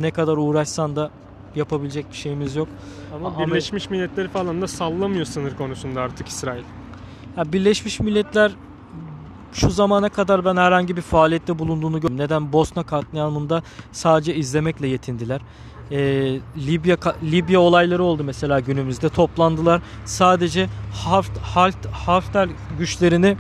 ne 0.00 0.10
kadar 0.10 0.36
uğraşsan 0.36 0.96
da 0.96 1.10
yapabilecek 1.56 2.10
bir 2.10 2.16
şeyimiz 2.16 2.56
yok. 2.56 2.68
Ama 3.14 3.46
Birleşmiş 3.46 3.90
Milletleri 3.90 4.28
falan 4.28 4.62
da 4.62 4.68
sallamıyor 4.68 5.24
sınır 5.24 5.56
konusunda 5.56 6.00
artık 6.00 6.28
İsrail. 6.28 6.62
Ya 7.36 7.52
Birleşmiş 7.52 8.00
Milletler 8.00 8.52
şu 9.54 9.70
zamana 9.70 10.08
kadar 10.08 10.44
ben 10.44 10.56
herhangi 10.56 10.96
bir 10.96 11.02
faaliyette 11.02 11.58
bulunduğunu 11.58 12.00
görmedim. 12.00 12.24
Neden? 12.24 12.52
Bosna 12.52 12.82
katliamında 12.82 13.62
sadece 13.92 14.34
izlemekle 14.34 14.88
yetindiler. 14.88 15.40
Ee, 15.90 15.96
Libya 16.66 16.96
Libya 17.22 17.60
olayları 17.60 18.02
oldu 18.02 18.24
mesela 18.24 18.60
günümüzde. 18.60 19.08
Toplandılar. 19.08 19.82
Sadece 20.04 20.68
Haft, 20.92 21.38
Halt, 21.38 21.86
Hafter 21.92 22.48
güçlerini 22.78 23.36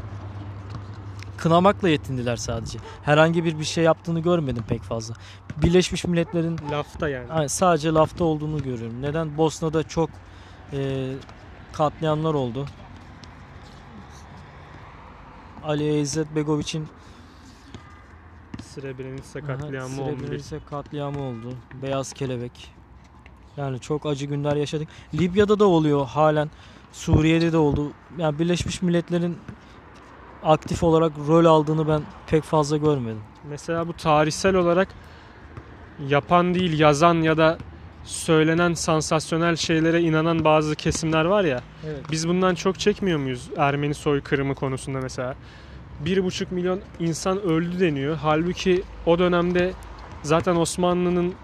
kınamakla 1.36 1.88
yetindiler 1.88 2.36
sadece. 2.36 2.78
Herhangi 3.02 3.44
bir 3.44 3.58
bir 3.58 3.64
şey 3.64 3.84
yaptığını 3.84 4.20
görmedim 4.20 4.64
pek 4.68 4.82
fazla. 4.82 5.14
Birleşmiş 5.62 6.04
Milletler'in 6.04 6.58
Lafta 6.70 7.08
yani. 7.08 7.26
yani 7.28 7.48
sadece 7.48 7.88
lafta 7.88 8.24
olduğunu 8.24 8.62
görüyorum. 8.62 9.02
Neden? 9.02 9.38
Bosna'da 9.38 9.82
çok 9.82 10.10
e, 10.72 11.10
katliamlar 11.72 12.34
oldu. 12.34 12.66
Ali 15.64 16.00
İzzet 16.00 16.36
Begoviç'in 16.36 16.88
Srebrenica 18.62 19.46
katliamı 19.46 20.02
11. 20.02 20.18
Srebrenica 20.20 20.66
katliamı 20.70 21.22
oldu. 21.22 21.54
Beyaz 21.82 22.12
Kelebek. 22.12 22.70
Yani 23.56 23.80
çok 23.80 24.06
acı 24.06 24.26
günler 24.26 24.56
yaşadık. 24.56 24.88
Libya'da 25.14 25.58
da 25.58 25.64
oluyor 25.64 26.06
halen. 26.06 26.50
Suriye'de 26.92 27.52
de 27.52 27.56
oldu. 27.56 27.92
Yani 28.18 28.38
Birleşmiş 28.38 28.82
Milletler'in 28.82 29.38
aktif 30.42 30.82
olarak 30.82 31.12
rol 31.28 31.44
aldığını 31.44 31.88
ben 31.88 32.02
pek 32.26 32.42
fazla 32.42 32.76
görmedim. 32.76 33.22
Mesela 33.48 33.88
bu 33.88 33.92
tarihsel 33.92 34.54
olarak 34.54 34.88
yapan 36.08 36.54
değil 36.54 36.78
yazan 36.78 37.14
ya 37.14 37.36
da 37.36 37.58
söylenen 38.04 38.74
sansasyonel 38.74 39.56
şeylere 39.56 40.00
inanan 40.00 40.44
bazı 40.44 40.76
kesimler 40.76 41.24
var 41.24 41.44
ya. 41.44 41.60
Evet. 41.86 42.00
Biz 42.10 42.28
bundan 42.28 42.54
çok 42.54 42.78
çekmiyor 42.78 43.18
muyuz 43.18 43.50
Ermeni 43.56 43.94
soykırımı 43.94 44.54
konusunda 44.54 45.00
mesela? 45.00 45.34
Bir 46.00 46.24
buçuk 46.24 46.52
milyon 46.52 46.80
insan 47.00 47.42
öldü 47.42 47.80
deniyor. 47.80 48.16
Halbuki 48.22 48.82
o 49.06 49.18
dönemde 49.18 49.72
zaten 50.22 50.56
Osmanlı'nın 50.56 51.34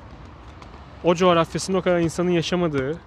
o 1.05 1.15
coğrafyasında 1.15 1.79
o 1.79 1.83
kadar 1.83 2.01
insanın 2.01 2.31
yaşamadığı 2.31 2.99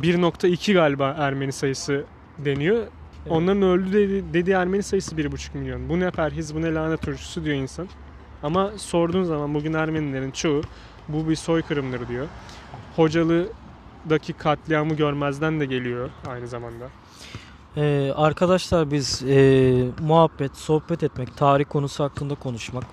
1.2 0.00 0.72
galiba 0.72 1.16
Ermeni 1.18 1.52
sayısı 1.52 2.04
deniyor. 2.38 2.86
Onların 3.28 3.62
öldü 3.62 3.92
dedi, 3.92 4.24
dediği 4.34 4.52
Ermeni 4.52 4.82
sayısı 4.82 5.16
1.5 5.16 5.58
milyon. 5.58 5.88
Bu 5.88 6.00
ne 6.00 6.10
perhiz, 6.10 6.54
bu 6.54 6.62
ne 6.62 6.74
lanet 6.74 7.02
turşusu 7.02 7.44
diyor 7.44 7.56
insan. 7.56 7.88
Ama 8.42 8.70
sorduğun 8.76 9.24
zaman 9.24 9.54
bugün 9.54 9.72
Ermenilerin 9.72 10.30
çoğu 10.30 10.62
bu 11.08 11.28
bir 11.28 11.36
soykırımdır 11.36 12.08
diyor. 12.08 12.26
Hocalı'daki 12.96 14.32
katliamı 14.32 14.94
görmezden 14.94 15.60
de 15.60 15.66
geliyor 15.66 16.10
aynı 16.28 16.48
zamanda. 16.48 16.84
Ee, 17.76 18.12
arkadaşlar 18.16 18.90
biz 18.90 19.22
e, 19.22 19.88
muhabbet, 20.00 20.56
sohbet 20.56 21.02
etmek, 21.02 21.36
tarih 21.36 21.64
konusu 21.68 22.04
hakkında 22.04 22.34
konuşmak. 22.34 22.84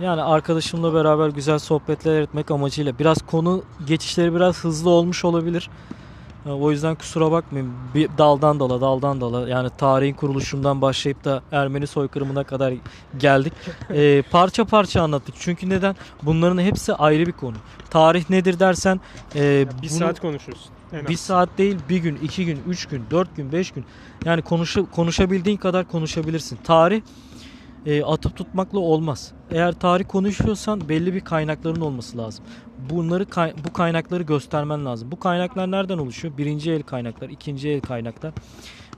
Yani 0.00 0.22
arkadaşımla 0.22 0.94
beraber 0.94 1.28
güzel 1.28 1.58
sohbetler 1.58 2.20
etmek 2.20 2.50
amacıyla 2.50 2.98
biraz 2.98 3.18
konu 3.26 3.62
geçişleri 3.86 4.34
biraz 4.34 4.64
hızlı 4.64 4.90
olmuş 4.90 5.24
olabilir. 5.24 5.70
O 6.46 6.70
yüzden 6.70 6.94
kusura 6.94 7.30
bakmayın. 7.32 7.72
Bir 7.94 8.08
daldan 8.18 8.60
dala, 8.60 8.80
daldan 8.80 9.20
dala. 9.20 9.48
Yani 9.48 9.70
tarihin 9.78 10.14
kuruluşundan 10.14 10.82
başlayıp 10.82 11.24
da 11.24 11.42
Ermeni 11.52 11.86
soykırımına 11.86 12.44
kadar 12.44 12.74
geldik. 13.18 13.52
Ee, 13.94 14.22
parça 14.30 14.64
parça 14.64 15.02
anlattık. 15.02 15.34
Çünkü 15.38 15.68
neden? 15.68 15.96
Bunların 16.22 16.62
hepsi 16.62 16.94
ayrı 16.94 17.26
bir 17.26 17.32
konu. 17.32 17.56
Tarih 17.90 18.30
nedir 18.30 18.58
dersen 18.58 19.00
e, 19.34 19.66
Bir 19.82 19.88
bunu- 19.90 19.98
saat 19.98 20.20
konuşuruz. 20.20 20.68
En 20.92 21.08
bir 21.08 21.16
saat 21.16 21.48
değil 21.58 21.76
bir 21.88 21.96
gün, 21.96 22.18
iki 22.22 22.46
gün, 22.46 22.58
üç 22.68 22.86
gün, 22.86 23.04
dört 23.10 23.36
gün, 23.36 23.52
beş 23.52 23.70
gün. 23.70 23.84
Yani 24.24 24.42
konuşu, 24.42 24.90
konuşabildiğin 24.90 25.56
kadar 25.56 25.88
konuşabilirsin. 25.88 26.58
Tarih 26.64 27.02
e, 27.86 28.02
atıp 28.02 28.36
tutmakla 28.36 28.78
olmaz. 28.78 29.32
Eğer 29.50 29.72
tarih 29.72 30.04
konuşuyorsan 30.08 30.88
belli 30.88 31.14
bir 31.14 31.20
kaynakların 31.20 31.80
olması 31.80 32.18
lazım. 32.18 32.44
Bunları 32.90 33.26
kay- 33.26 33.54
bu 33.68 33.72
kaynakları 33.72 34.22
göstermen 34.22 34.86
lazım. 34.86 35.10
Bu 35.12 35.20
kaynaklar 35.20 35.70
nereden 35.70 35.98
oluşuyor? 35.98 36.38
Birinci 36.38 36.72
el 36.72 36.82
kaynaklar, 36.82 37.28
ikinci 37.28 37.68
el 37.68 37.80
kaynaklar. 37.80 38.32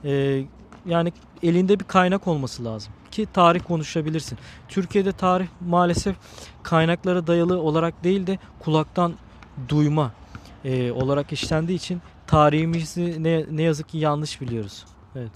E, 0.05 0.43
yani 0.85 1.13
elinde 1.43 1.79
bir 1.79 1.85
kaynak 1.85 2.27
olması 2.27 2.65
lazım 2.65 2.93
ki 3.11 3.27
tarih 3.33 3.61
konuşabilirsin. 3.67 4.37
Türkiye'de 4.69 5.11
tarih 5.11 5.47
maalesef 5.67 6.15
kaynaklara 6.63 7.27
dayalı 7.27 7.61
olarak 7.61 8.03
değil 8.03 8.27
de 8.27 8.39
kulaktan 8.59 9.13
duyma 9.69 10.11
e, 10.65 10.91
olarak 10.91 11.33
işlendiği 11.33 11.77
için 11.77 12.01
tarihimizi 12.27 13.23
ne, 13.23 13.45
ne 13.51 13.61
yazık 13.63 13.89
ki 13.89 13.97
yanlış 13.97 14.41
biliyoruz. 14.41 14.85
Evet. 15.15 15.31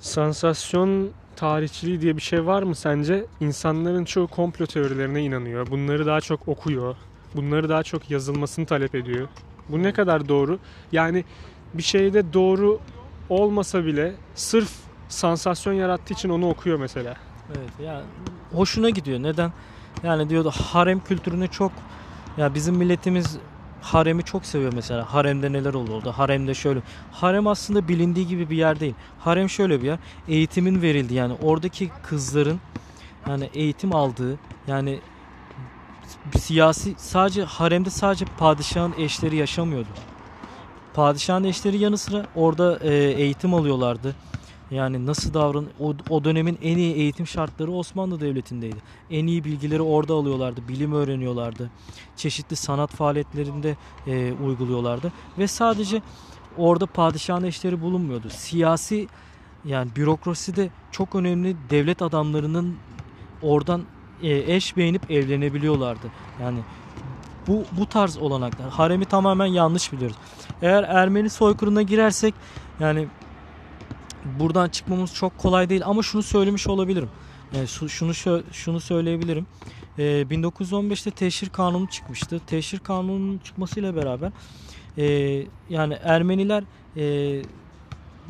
Sansasyon 0.00 1.10
tarihçiliği 1.40 2.00
diye 2.00 2.16
bir 2.16 2.22
şey 2.22 2.46
var 2.46 2.62
mı 2.62 2.74
sence? 2.74 3.24
İnsanların 3.40 4.04
çoğu 4.04 4.26
komplo 4.26 4.66
teorilerine 4.66 5.22
inanıyor. 5.22 5.70
Bunları 5.70 6.06
daha 6.06 6.20
çok 6.20 6.48
okuyor. 6.48 6.96
Bunları 7.34 7.68
daha 7.68 7.82
çok 7.82 8.10
yazılmasını 8.10 8.66
talep 8.66 8.94
ediyor. 8.94 9.28
Bu 9.68 9.82
ne 9.82 9.92
kadar 9.92 10.28
doğru? 10.28 10.58
Yani 10.92 11.24
bir 11.74 11.82
şeyde 11.82 12.32
doğru 12.32 12.80
olmasa 13.28 13.84
bile 13.84 14.12
sırf 14.34 14.70
sansasyon 15.08 15.72
yarattığı 15.72 16.14
için 16.14 16.28
onu 16.28 16.48
okuyor 16.48 16.78
mesela. 16.78 17.16
Evet. 17.48 17.70
Yani 17.84 18.04
hoşuna 18.52 18.90
gidiyor. 18.90 19.22
Neden? 19.22 19.52
Yani 20.02 20.30
diyordu 20.30 20.50
harem 20.50 21.00
kültürünü 21.00 21.48
çok 21.48 21.72
ya 22.36 22.54
bizim 22.54 22.74
milletimiz 22.74 23.38
haremi 23.80 24.22
çok 24.22 24.46
seviyor 24.46 24.72
mesela. 24.74 25.14
Haremde 25.14 25.52
neler 25.52 25.74
olurdu? 25.74 26.12
Haremde 26.16 26.54
şöyle. 26.54 26.80
Harem 27.12 27.46
aslında 27.46 27.88
bilindiği 27.88 28.26
gibi 28.26 28.50
bir 28.50 28.56
yer 28.56 28.80
değil. 28.80 28.94
Harem 29.18 29.50
şöyle 29.50 29.82
bir 29.82 29.86
yer. 29.86 29.98
Eğitimin 30.28 30.82
verildiği 30.82 31.18
yani 31.18 31.36
oradaki 31.42 31.90
kızların 32.02 32.60
yani 33.28 33.50
eğitim 33.54 33.94
aldığı 33.94 34.38
yani 34.66 35.00
siyasi 36.38 36.94
sadece 36.96 37.44
haremde 37.44 37.90
sadece 37.90 38.24
padişahın 38.38 38.94
eşleri 38.98 39.36
yaşamıyordu. 39.36 39.88
Padişahın 40.94 41.44
eşleri 41.44 41.78
yanı 41.78 41.98
sıra 41.98 42.26
orada 42.34 42.78
e, 42.82 42.94
eğitim 42.94 43.54
alıyorlardı. 43.54 44.14
Yani 44.70 45.06
nasıl 45.06 45.34
davran 45.34 45.66
o, 45.80 45.94
o 46.10 46.24
dönemin 46.24 46.58
en 46.62 46.76
iyi 46.78 46.94
eğitim 46.94 47.26
şartları 47.26 47.72
Osmanlı 47.72 48.20
Devleti'ndeydi. 48.20 48.76
En 49.10 49.26
iyi 49.26 49.44
bilgileri 49.44 49.82
orada 49.82 50.14
alıyorlardı, 50.14 50.68
bilim 50.68 50.92
öğreniyorlardı. 50.92 51.70
Çeşitli 52.16 52.56
sanat 52.56 52.90
faaliyetlerinde 52.90 53.76
e, 54.06 54.32
uyguluyorlardı 54.32 55.12
ve 55.38 55.46
sadece 55.46 56.02
orada 56.56 56.86
padişahın 56.86 57.44
eşleri 57.44 57.80
bulunmuyordu. 57.80 58.30
Siyasi 58.30 59.08
yani 59.64 59.90
bürokraside 59.96 60.70
çok 60.90 61.14
önemli 61.14 61.56
devlet 61.70 62.02
adamlarının 62.02 62.76
oradan 63.42 63.82
e, 64.22 64.54
eş 64.54 64.76
beğenip 64.76 65.10
evlenebiliyorlardı. 65.10 66.06
Yani 66.42 66.58
bu 67.46 67.64
bu 67.72 67.86
tarz 67.86 68.18
olanaklar. 68.18 68.70
Haremi 68.70 69.04
tamamen 69.04 69.46
yanlış 69.46 69.92
biliyoruz. 69.92 70.16
Eğer 70.62 70.82
Ermeni 70.82 71.30
soykırımına 71.30 71.82
girersek 71.82 72.34
yani 72.80 73.08
buradan 74.24 74.68
çıkmamız 74.68 75.14
çok 75.14 75.38
kolay 75.38 75.68
değil 75.68 75.82
ama 75.84 76.02
şunu 76.02 76.22
söylemiş 76.22 76.66
olabilirim. 76.68 77.08
Yani 77.56 77.68
şu- 77.68 77.88
şunu 77.88 78.12
şunu 78.52 78.80
söyleyebilirim. 78.80 79.46
Ee, 79.98 80.30
1915'te 80.30 81.10
teşhir 81.10 81.48
kanunu 81.48 81.88
çıkmıştı. 81.88 82.40
Teşhir 82.46 82.78
kanununun 82.78 83.38
çıkmasıyla 83.38 83.96
beraber 83.96 84.32
e, 84.98 85.04
yani 85.70 85.94
Ermeniler 86.02 86.64
e, 86.96 87.42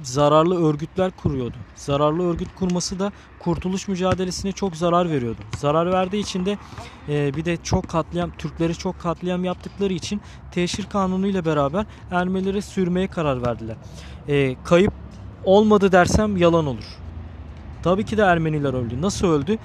zararlı 0.02 0.68
örgütler 0.68 1.10
kuruyordu. 1.10 1.56
Zararlı 1.74 2.22
örgüt 2.30 2.48
kurması 2.54 2.98
da 2.98 3.12
kurtuluş 3.38 3.88
mücadelesine 3.88 4.52
çok 4.52 4.76
zarar 4.76 5.10
veriyordu. 5.10 5.40
Zarar 5.58 5.92
verdiği 5.92 6.20
için 6.20 6.46
de 6.46 6.58
e, 7.08 7.34
bir 7.36 7.44
de 7.44 7.56
çok 7.56 7.88
katliam 7.88 8.30
Türkleri 8.38 8.74
çok 8.74 9.00
katliam 9.00 9.44
yaptıkları 9.44 9.92
için 9.92 10.20
teşhir 10.52 10.84
kanunu 10.84 11.26
ile 11.26 11.44
beraber 11.44 11.86
Ermenileri 12.10 12.62
sürmeye 12.62 13.06
karar 13.06 13.46
verdiler. 13.46 13.76
E, 14.28 14.56
kayıp 14.64 14.92
olmadı 15.44 15.92
dersem 15.92 16.36
yalan 16.36 16.66
olur. 16.66 16.84
Tabii 17.82 18.04
ki 18.04 18.16
de 18.16 18.22
Ermeniler 18.22 18.74
öldü. 18.74 19.02
Nasıl 19.02 19.26
öldü? 19.28 19.58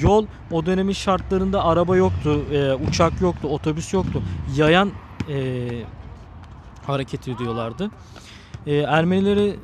Yol 0.00 0.26
o 0.50 0.66
dönemin 0.66 0.92
şartlarında 0.92 1.64
araba 1.64 1.96
yoktu, 1.96 2.40
e, 2.52 2.74
uçak 2.74 3.20
yoktu, 3.20 3.48
otobüs 3.48 3.92
yoktu. 3.92 4.22
Yayan 4.56 4.90
e, 5.28 5.68
hareket 6.86 7.28
ediyorlardı. 7.28 7.90
E, 8.66 8.74
Ermenileri 8.76 9.56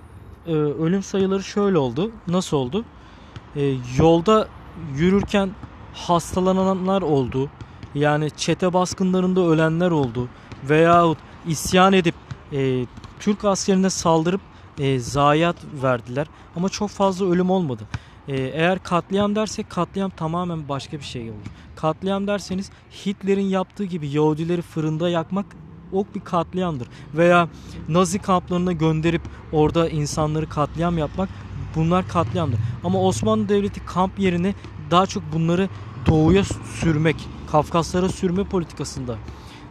e, 0.47 0.53
ölüm 0.53 1.03
sayıları 1.03 1.43
şöyle 1.43 1.79
oldu. 1.79 2.11
Nasıl 2.27 2.57
oldu? 2.57 2.85
E, 3.57 3.75
yolda 3.99 4.49
yürürken 4.97 5.51
hastalananlar 5.95 7.03
oldu. 7.03 7.51
Yani 7.95 8.31
çete 8.31 8.73
baskınlarında 8.73 9.41
ölenler 9.41 9.91
oldu. 9.91 10.29
Veyahut 10.69 11.19
isyan 11.47 11.93
edip 11.93 12.15
e, 12.53 12.87
Türk 13.21 13.45
askerine 13.45 13.91
saldırıp 13.91 14.41
e, 14.81 14.99
zayiat 14.99 15.57
verdiler. 15.83 16.27
Ama 16.57 16.69
çok 16.69 16.91
fazla 16.91 17.27
ölüm 17.27 17.51
olmadı. 17.51 17.83
E, 18.29 18.37
eğer 18.37 18.83
katliam 18.83 19.37
dersek 19.37 19.71
katliam 19.71 20.11
tamamen 20.11 20.69
başka 20.69 20.99
bir 20.99 21.05
şey 21.05 21.31
olur. 21.31 21.47
Katliam 21.77 22.27
derseniz 22.27 22.71
Hitler'in 23.07 23.49
yaptığı 23.49 23.85
gibi 23.85 24.09
Yahudileri 24.09 24.63
fırında 24.63 25.09
yakmak 25.09 25.47
o 25.93 26.05
bir 26.15 26.21
katliamdır. 26.21 26.89
Veya 27.15 27.49
Nazi 27.89 28.19
kamplarına 28.19 28.73
gönderip 28.73 29.23
orada 29.53 29.89
insanları 29.89 30.49
katliam 30.49 30.99
yapmak 30.99 31.29
bunlar 31.77 32.09
katliamdır. 32.09 32.59
Ama 32.85 33.03
Osmanlı 33.03 33.49
Devleti 33.49 33.87
kamp 33.87 34.19
yerine 34.19 34.55
daha 34.91 35.07
çok 35.07 35.23
bunları 35.33 35.69
doğuya 36.07 36.45
sürmek, 36.81 37.17
Kafkaslara 37.53 38.09
sürme 38.09 38.45
politikasında 38.45 39.17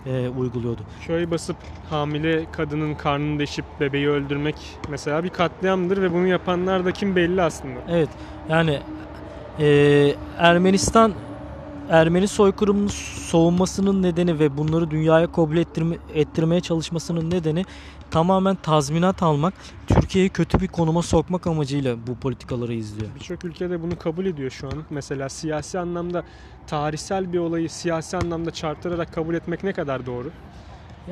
e, 0.09 0.29
uyguluyordu. 0.29 0.81
Köy 1.07 1.31
basıp 1.31 1.57
hamile 1.89 2.45
kadının 2.51 2.95
karnını 2.95 3.39
deşip 3.39 3.65
bebeği 3.79 4.09
öldürmek 4.09 4.55
mesela 4.89 5.23
bir 5.23 5.29
katliamdır 5.29 6.01
ve 6.01 6.13
bunu 6.13 6.27
yapanlar 6.27 6.85
da 6.85 6.91
kim 6.91 7.15
belli 7.15 7.41
aslında. 7.41 7.79
Evet 7.89 8.09
yani 8.49 8.79
e, 9.59 9.67
Ermenistan 10.37 11.13
Ermeni 11.89 12.27
soykırımının 12.27 12.87
soğunmasının 13.27 14.03
nedeni 14.03 14.39
ve 14.39 14.57
bunları 14.57 14.91
dünyaya 14.91 15.31
kabul 15.31 15.57
ettirme, 15.57 15.97
ettirmeye 16.13 16.61
çalışmasının 16.61 17.31
nedeni 17.31 17.65
tamamen 18.11 18.55
tazminat 18.55 19.23
almak, 19.23 19.53
Türkiye'yi 19.87 20.29
kötü 20.29 20.59
bir 20.59 20.67
konuma 20.67 21.01
sokmak 21.01 21.47
amacıyla 21.47 22.07
bu 22.07 22.15
politikaları 22.15 22.73
izliyor. 22.73 23.11
Birçok 23.15 23.45
ülkede 23.45 23.81
bunu 23.81 23.99
kabul 23.99 24.25
ediyor 24.25 24.51
şu 24.51 24.67
an. 24.67 24.83
Mesela 24.89 25.29
siyasi 25.29 25.79
anlamda 25.79 26.23
tarihsel 26.67 27.33
bir 27.33 27.39
olayı 27.39 27.69
siyasi 27.69 28.17
anlamda 28.17 28.51
çarptırarak 28.51 29.13
kabul 29.13 29.35
etmek 29.35 29.63
ne 29.63 29.73
kadar 29.73 30.05
doğru? 30.05 30.31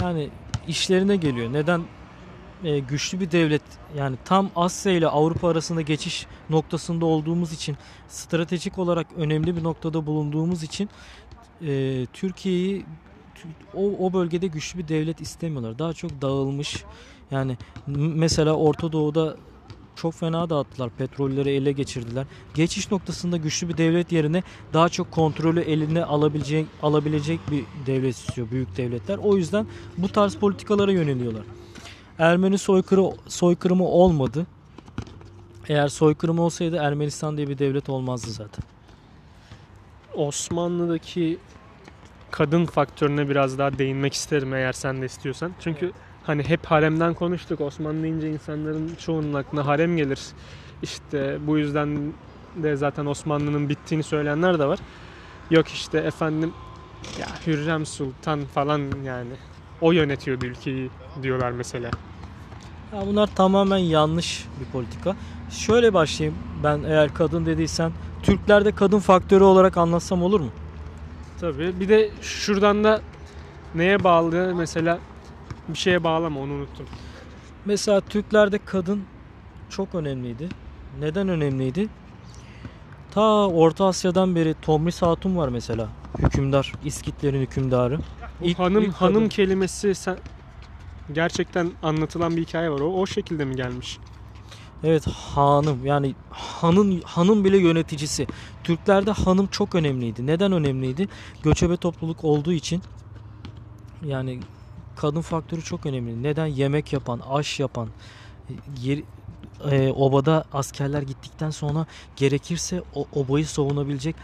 Yani 0.02 0.30
işlerine 0.68 1.16
geliyor. 1.16 1.54
Neden? 1.54 1.82
E, 2.64 2.80
güçlü 2.80 3.20
bir 3.20 3.32
devlet 3.32 3.62
yani 3.98 4.16
tam 4.26 4.50
Asya 4.56 4.92
ile 4.92 5.08
Avrupa 5.08 5.50
arasında 5.50 5.82
geçiş 5.82 6.28
noktasında 6.50 7.06
olduğumuz 7.06 7.54
için 7.54 7.78
stratejik 8.08 8.78
olarak 8.78 9.08
önemli 9.18 9.58
bir 9.58 9.64
noktada 9.64 10.06
bulunduğumuz 10.06 10.64
için 10.64 10.90
e, 11.62 12.06
Türkiye'yi 12.14 12.86
o, 13.74 14.06
o 14.06 14.14
bölgede 14.14 14.48
güçlü 14.48 14.80
bir 14.80 14.88
devlet 14.88 15.22
istemiyorlar. 15.22 15.80
Daha 15.80 15.94
çok 15.94 16.22
dağılmış 16.22 16.84
yani 17.32 17.58
mesela 17.88 18.54
Orta 18.54 18.92
Doğu'da 18.92 19.38
çok 19.96 20.14
fena 20.14 20.50
dağıttılar. 20.50 20.90
Petrolleri 20.90 21.50
ele 21.50 21.72
geçirdiler. 21.72 22.26
Geçiş 22.54 22.92
noktasında 22.92 23.38
güçlü 23.38 23.70
bir 23.70 23.78
devlet 23.78 24.12
yerine 24.12 24.44
daha 24.74 24.90
çok 24.90 25.12
kontrolü 25.12 25.60
eline 25.60 26.04
alabilecek 26.04 26.66
alabilecek 26.84 27.40
bir 27.52 27.64
devlet 27.86 28.16
istiyor 28.16 28.52
büyük 28.52 28.78
devletler. 28.78 29.18
O 29.18 29.38
yüzden 29.38 29.68
bu 29.98 30.10
tarz 30.10 30.36
politikalara 30.36 30.92
yöneliyorlar. 30.92 31.44
Ermeni 32.20 32.58
soykırı 32.58 33.12
soykırımı 33.28 33.86
olmadı. 33.86 34.46
Eğer 35.70 35.88
soykırım 35.88 36.40
olsaydı 36.40 36.76
Ermenistan 36.76 37.38
diye 37.38 37.48
bir 37.48 37.58
devlet 37.58 37.90
olmazdı 37.90 38.32
zaten. 38.32 38.64
Osmanlı'daki 40.14 41.38
kadın 42.32 42.66
faktörüne 42.66 43.30
biraz 43.30 43.58
daha 43.58 43.78
değinmek 43.78 44.14
isterim 44.14 44.54
eğer 44.54 44.74
sen 44.74 45.02
de 45.02 45.06
istiyorsan. 45.06 45.52
Çünkü 45.60 45.92
hani 46.24 46.44
hep 46.44 46.66
haremden 46.66 47.14
konuştuk. 47.14 47.62
Osmanlı 47.62 48.04
deyince 48.04 48.30
insanların 48.30 48.96
çoğunun 48.96 49.34
aklına 49.34 49.66
harem 49.66 49.98
gelir. 49.98 50.20
İşte 50.82 51.38
bu 51.48 51.58
yüzden 51.58 52.14
de 52.56 52.76
zaten 52.76 53.06
Osmanlı'nın 53.06 53.70
bittiğini 53.70 54.04
söyleyenler 54.04 54.60
de 54.60 54.66
var. 54.66 54.80
Yok 55.50 55.68
işte 55.68 55.98
efendim 55.98 56.54
ya 57.20 57.28
Hürrem 57.48 57.86
Sultan 57.86 58.46
falan 58.46 58.82
yani 59.04 59.34
o 59.82 59.92
yönetiyordu 59.92 60.46
ülkeyi 60.46 60.90
diyorlar 61.24 61.52
mesela. 61.52 61.92
Ya 62.94 63.08
bunlar 63.08 63.36
tamamen 63.36 63.78
yanlış 63.78 64.46
bir 64.60 64.66
politika. 64.66 65.16
Şöyle 65.52 65.94
başlayayım. 65.94 66.38
Ben 66.64 66.84
eğer 66.84 67.14
kadın 67.14 67.46
dediysen 67.46 67.92
Türklerde 68.24 68.72
kadın 68.72 69.00
faktörü 69.00 69.44
olarak 69.44 69.78
anlatsam 69.78 70.24
olur 70.24 70.40
mu? 70.40 70.50
Tabii. 71.40 71.80
Bir 71.80 71.90
de 71.90 72.10
şuradan 72.22 72.84
da 72.84 73.02
neye 73.76 74.04
bağlı 74.04 74.54
mesela 74.56 75.00
bir 75.68 75.78
şeye 75.78 76.04
bağlama 76.04 76.40
onu 76.40 76.54
unuttum. 76.54 76.86
Mesela 77.66 78.02
Türklerde 78.02 78.60
kadın 78.66 79.04
çok 79.70 79.96
önemliydi. 79.96 80.50
Neden 81.00 81.30
önemliydi? 81.30 81.88
Ta 83.12 83.48
Orta 83.48 83.86
Asya'dan 83.86 84.36
beri 84.36 84.56
Tomris 84.62 85.02
Hatun 85.02 85.38
var 85.38 85.50
mesela. 85.50 85.88
Hükümdar, 86.20 86.74
İskitlerin 86.86 87.42
hükümdarı. 87.42 88.00
Bu 88.42 88.46
İlk- 88.46 88.60
hanım 88.60 88.84
ilk 88.84 89.00
kadın. 89.00 89.14
hanım 89.16 89.30
kelimesi 89.30 89.96
sen 89.96 90.18
gerçekten 91.14 91.72
anlatılan 91.84 92.38
bir 92.38 92.42
hikaye 92.42 92.70
var. 92.72 92.80
O 92.80 92.86
o 92.94 93.06
şekilde 93.08 93.46
mi 93.46 93.56
gelmiş? 93.56 93.98
Evet 94.84 95.08
hanım 95.08 95.86
yani 95.86 96.16
hanın 96.30 97.02
hanım 97.02 97.44
bile 97.46 97.58
yöneticisi. 97.58 98.28
Türklerde 98.64 99.12
hanım 99.12 99.48
çok 99.48 99.76
önemliydi. 99.76 100.28
Neden 100.28 100.52
önemliydi? 100.52 101.08
Göçebe 101.44 101.78
topluluk 101.78 102.24
olduğu 102.24 102.52
için 102.54 102.82
yani 104.06 104.40
kadın 104.96 105.22
faktörü 105.22 105.62
çok 105.62 105.86
önemli. 105.86 106.24
Neden? 106.24 106.46
Yemek 106.46 106.94
yapan, 106.94 107.22
aş 107.30 107.60
yapan, 107.60 107.90
yer, 108.82 109.00
e, 109.72 109.92
obada 109.92 110.46
askerler 110.54 111.02
gittikten 111.02 111.50
sonra 111.50 111.86
gerekirse 112.16 112.84
o 112.96 113.08
obayı 113.14 113.48
savunabilecek 113.48 114.16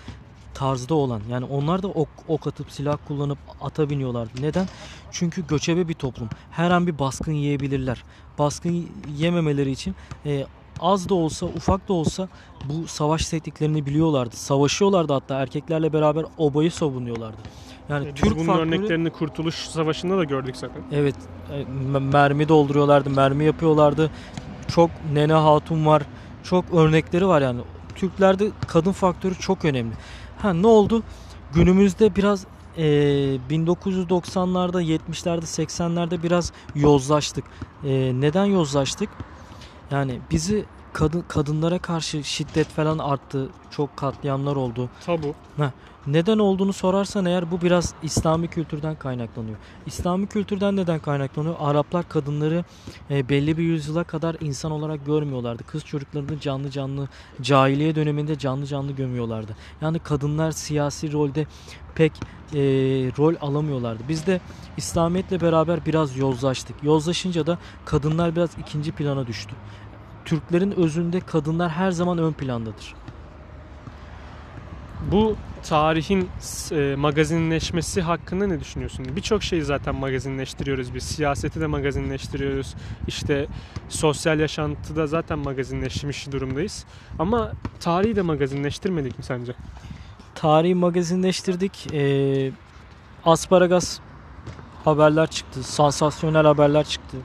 tarzda 0.54 0.96
olan. 0.96 1.22
Yani 1.30 1.46
onlar 1.46 1.84
da 1.84 1.88
ok, 1.88 2.10
ok 2.28 2.48
atıp 2.48 2.72
silah 2.72 2.98
kullanıp 3.08 3.38
ata 3.62 3.90
biniyorlardı. 3.90 4.32
Neden? 4.42 4.68
Çünkü 5.12 5.48
göçebe 5.48 5.88
bir 5.88 5.94
toplum. 5.94 6.30
Her 6.52 6.72
an 6.72 6.88
bir 6.88 7.00
baskın 7.00 7.32
yiyebilirler. 7.32 8.04
Baskın 8.40 8.90
yememeleri 9.18 9.72
için 9.72 9.96
e, 10.26 10.46
az 10.80 11.10
da 11.10 11.16
olsa 11.16 11.46
ufak 11.46 11.88
da 11.90 11.94
olsa 11.94 12.30
bu 12.66 12.88
savaş 12.88 13.30
tekniklerini 13.30 13.86
biliyorlardı. 13.86 14.36
Savaşıyorlardı 14.36 15.14
hatta 15.14 15.36
erkeklerle 15.36 15.94
beraber 15.94 16.26
obayı 16.38 16.72
savunuyorlardı. 16.72 17.38
Yani 17.90 18.08
Biz 18.08 18.22
Türk 18.22 18.36
bunun 18.36 18.46
faktörü 18.46 18.68
örneklerini 18.68 19.10
Kurtuluş 19.10 19.56
Savaşı'nda 19.56 20.18
da 20.18 20.24
gördük 20.24 20.58
zaten. 20.58 20.82
Evet, 20.92 21.16
e, 21.52 21.66
mermi 22.00 22.50
dolduruyorlardı, 22.50 23.10
mermi 23.10 23.46
yapıyorlardı. 23.46 24.12
Çok 24.68 24.90
Nene 25.14 25.34
Hatun 25.34 25.86
var. 25.86 26.04
Çok 26.44 26.74
örnekleri 26.74 27.28
var 27.28 27.42
yani. 27.42 27.62
Türklerde 27.96 28.50
kadın 28.68 28.92
faktörü 28.92 29.36
çok 29.36 29.66
önemli. 29.66 29.94
Ha 30.44 30.54
ne 30.54 30.68
oldu? 30.68 31.04
Günümüzde 31.54 32.16
biraz 32.16 32.46
e, 32.78 32.84
1990'larda, 33.50 34.84
70'lerde, 34.84 35.42
80'lerde 35.42 36.24
biraz 36.24 36.52
yozlaştık. 36.76 37.46
E, 37.84 38.12
neden 38.16 38.46
yozlaştık? 38.46 39.10
Yani 39.92 40.20
bizi 40.32 40.66
kadın 40.94 41.24
kadınlara 41.28 41.80
karşı 41.80 42.24
şiddet 42.24 42.68
falan 42.68 42.98
arttı. 42.98 43.50
Çok 43.72 43.98
katliamlar 43.98 44.56
oldu. 44.56 44.90
Tabu. 45.06 45.34
Neden 46.08 46.40
olduğunu 46.40 46.74
sorarsan 46.74 47.26
eğer 47.26 47.52
bu 47.52 47.62
biraz 47.62 47.94
İslami 48.04 48.48
kültürden 48.48 48.96
kaynaklanıyor. 48.96 49.58
İslami 49.86 50.28
kültürden 50.28 50.76
neden 50.76 51.00
kaynaklanıyor? 51.00 51.56
Araplar 51.60 52.10
kadınları 52.10 52.64
e, 53.10 53.30
belli 53.30 53.58
bir 53.58 53.64
yüzyıla 53.64 54.04
kadar 54.04 54.36
insan 54.42 54.72
olarak 54.72 55.06
görmüyorlardı. 55.06 55.64
Kız 55.64 55.86
çocuklarını 55.86 56.40
canlı 56.40 56.72
canlı 56.72 57.08
cahiliye 57.42 57.96
döneminde 57.96 58.38
canlı 58.38 58.66
canlı 58.66 58.92
gömüyorlardı. 58.92 59.56
Yani 59.82 60.00
kadınlar 60.00 60.52
siyasi 60.52 61.12
rolde 61.12 61.46
pek 61.96 62.12
e, 62.54 62.60
rol 63.18 63.36
alamıyorlardı. 63.42 64.04
Biz 64.10 64.28
de 64.28 64.42
İslamiyetle 64.78 65.42
beraber 65.42 65.86
biraz 65.86 66.18
yozlaştık. 66.18 66.84
Yozlaşınca 66.84 67.48
da 67.48 67.58
kadınlar 67.86 68.36
biraz 68.36 68.50
ikinci 68.58 68.92
plana 68.92 69.28
düştü. 69.28 69.56
Türklerin 70.26 70.72
özünde 70.72 71.20
kadınlar 71.20 71.70
her 71.70 71.92
zaman 71.92 72.18
ön 72.18 72.34
plandadır. 72.34 73.03
Bu 75.12 75.36
tarihin 75.64 76.30
e, 76.72 76.96
magazinleşmesi 76.96 78.02
hakkında 78.02 78.48
ne 78.48 78.60
düşünüyorsun? 78.60 79.06
Birçok 79.16 79.44
şeyi 79.44 79.64
zaten 79.64 79.96
magazinleştiriyoruz 79.96 80.94
biz. 80.94 81.04
Siyaseti 81.04 81.62
de 81.62 81.68
magazinleştiriyoruz. 81.68 82.76
İşte 83.08 83.48
sosyal 83.90 84.40
yaşantıda 84.40 85.08
zaten 85.08 85.40
magazinleşmiş 85.40 86.32
durumdayız. 86.32 86.86
Ama 87.20 87.52
tarihi 87.80 88.16
de 88.16 88.22
magazinleştirmedik 88.22 89.18
mi 89.18 89.24
sence? 89.24 89.54
tarihi 90.36 90.76
magazinleştirdik. 90.76 91.94
Ee, 91.94 92.52
asparagas 93.26 94.00
haberler 94.86 95.30
çıktı. 95.30 95.64
Sansasyonel 95.64 96.46
haberler 96.46 96.84
çıktı. 96.84 97.18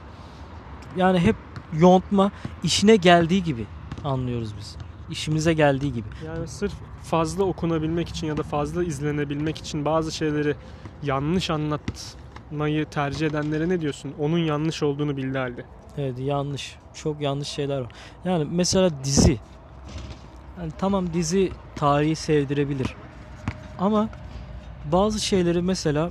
Yani 0.97 1.19
hep 1.19 1.35
yontma 1.73 2.31
işine 2.63 2.95
geldiği 2.95 3.43
gibi 3.43 3.65
anlıyoruz 4.03 4.57
biz. 4.59 4.75
İşimize 5.09 5.53
geldiği 5.53 5.93
gibi. 5.93 6.07
Yani 6.25 6.47
sırf 6.47 6.73
fazla 7.09 7.43
okunabilmek 7.43 8.09
için 8.09 8.27
ya 8.27 8.37
da 8.37 8.43
fazla 8.43 8.83
izlenebilmek 8.83 9.57
için 9.57 9.85
bazı 9.85 10.11
şeyleri 10.11 10.55
yanlış 11.03 11.49
anlatmayı 11.49 12.85
tercih 12.85 13.27
edenlere 13.27 13.69
ne 13.69 13.81
diyorsun? 13.81 14.13
Onun 14.19 14.37
yanlış 14.37 14.83
olduğunu 14.83 15.17
bildiği 15.17 15.37
halde. 15.37 15.65
Evet 15.97 16.19
yanlış. 16.19 16.75
Çok 16.93 17.21
yanlış 17.21 17.47
şeyler 17.47 17.81
var. 17.81 17.91
Yani 18.25 18.47
mesela 18.51 18.89
dizi. 19.03 19.37
Yani 20.59 20.71
tamam 20.77 21.13
dizi 21.13 21.51
tarihi 21.75 22.15
sevdirebilir. 22.15 22.95
Ama 23.79 24.09
bazı 24.91 25.19
şeyleri 25.19 25.61
mesela 25.61 26.09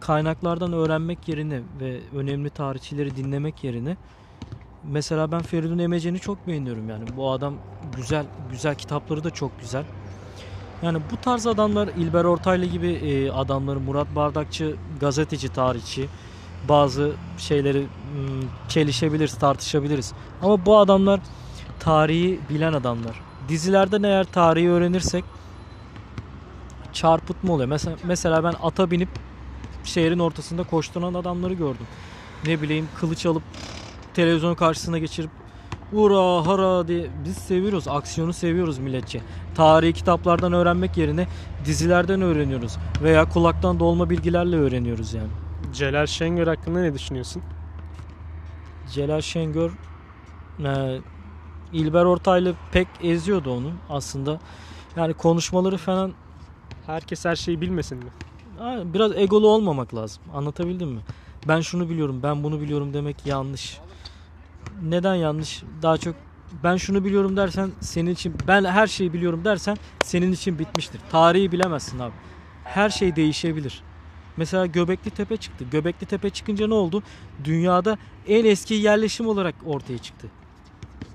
kaynaklardan 0.00 0.72
öğrenmek 0.72 1.28
yerine 1.28 1.60
ve 1.80 2.00
önemli 2.16 2.50
tarihçileri 2.50 3.16
dinlemek 3.16 3.64
yerine 3.64 3.96
mesela 4.84 5.32
ben 5.32 5.42
Feridun 5.42 5.78
Emece'ni 5.78 6.18
çok 6.18 6.46
beğeniyorum 6.46 6.88
yani. 6.88 7.04
Bu 7.16 7.30
adam 7.30 7.54
güzel 7.96 8.26
güzel 8.50 8.74
kitapları 8.74 9.24
da 9.24 9.30
çok 9.30 9.60
güzel. 9.60 9.84
Yani 10.82 10.98
bu 11.12 11.16
tarz 11.16 11.46
adamlar 11.46 11.88
İlber 11.88 12.24
Ortaylı 12.24 12.64
gibi 12.64 12.88
e, 12.88 13.30
adamları 13.30 13.80
Murat 13.80 14.16
Bardakçı 14.16 14.76
gazeteci 15.00 15.48
tarihçi 15.48 16.08
bazı 16.68 17.12
şeyleri 17.38 17.80
m, 17.80 17.86
çelişebiliriz, 18.68 19.34
tartışabiliriz. 19.34 20.12
Ama 20.42 20.66
bu 20.66 20.78
adamlar 20.78 21.20
tarihi 21.80 22.40
bilen 22.50 22.72
adamlar. 22.72 23.20
Dizilerden 23.48 24.02
eğer 24.02 24.24
tarihi 24.24 24.70
öğrenirsek 24.70 25.24
çarpıtma 26.92 27.52
oluyor. 27.52 27.68
Mesela, 27.68 27.96
mesela 28.04 28.44
ben 28.44 28.54
ata 28.62 28.90
binip 28.90 29.08
şehrin 29.84 30.18
ortasında 30.18 30.62
koşturan 30.62 31.14
adamları 31.14 31.54
gördüm. 31.54 31.86
Ne 32.46 32.62
bileyim 32.62 32.88
kılıç 33.00 33.26
alıp 33.26 33.42
televizyon 34.18 34.54
karşısına 34.54 34.98
geçirip 34.98 35.30
ura 35.92 36.46
hara 36.46 36.88
diye 36.88 37.06
biz 37.24 37.36
seviyoruz. 37.36 37.88
Aksiyonu 37.88 38.32
seviyoruz 38.32 38.78
milletçe. 38.78 39.20
Tarihi 39.54 39.92
kitaplardan 39.92 40.52
öğrenmek 40.52 40.96
yerine 40.96 41.26
dizilerden 41.64 42.22
öğreniyoruz. 42.22 42.76
Veya 43.02 43.28
kulaktan 43.28 43.80
dolma 43.80 44.10
bilgilerle 44.10 44.56
öğreniyoruz 44.56 45.14
yani. 45.14 45.28
Celal 45.74 46.06
Şengör 46.06 46.46
hakkında 46.46 46.80
ne 46.80 46.94
düşünüyorsun? 46.94 47.42
Celal 48.92 49.20
Şengör 49.20 49.70
e, 50.64 51.00
İlber 51.72 52.04
Ortaylı 52.04 52.54
pek 52.72 52.88
eziyordu 53.02 53.50
onu 53.50 53.72
aslında. 53.90 54.40
Yani 54.96 55.14
konuşmaları 55.14 55.76
falan 55.76 56.12
Herkes 56.86 57.24
her 57.24 57.36
şeyi 57.36 57.60
bilmesin 57.60 57.98
mi? 57.98 58.10
Biraz 58.94 59.12
egolu 59.16 59.48
olmamak 59.48 59.94
lazım. 59.94 60.22
Anlatabildim 60.34 60.88
mi? 60.88 61.00
Ben 61.48 61.60
şunu 61.60 61.88
biliyorum, 61.88 62.20
ben 62.22 62.44
bunu 62.44 62.60
biliyorum 62.60 62.94
demek 62.94 63.26
yanlış. 63.26 63.78
Neden 64.82 65.14
yanlış? 65.14 65.62
Daha 65.82 65.96
çok 65.98 66.14
ben 66.64 66.76
şunu 66.76 67.04
biliyorum 67.04 67.36
dersen 67.36 67.70
senin 67.80 68.10
için 68.10 68.34
ben 68.48 68.64
her 68.64 68.86
şeyi 68.86 69.12
biliyorum 69.12 69.44
dersen 69.44 69.76
senin 70.02 70.32
için 70.32 70.58
bitmiştir. 70.58 71.00
Tarihi 71.10 71.52
bilemezsin 71.52 71.98
abi. 71.98 72.12
Her 72.64 72.90
şey 72.90 73.16
değişebilir. 73.16 73.82
Mesela 74.36 74.66
Göbekli 74.66 75.10
Tepe 75.10 75.36
çıktı. 75.36 75.64
Göbekli 75.70 76.06
Tepe 76.06 76.30
çıkınca 76.30 76.66
ne 76.66 76.74
oldu? 76.74 77.02
Dünyada 77.44 77.98
en 78.28 78.44
eski 78.44 78.74
yerleşim 78.74 79.26
olarak 79.26 79.54
ortaya 79.66 79.98
çıktı. 79.98 80.28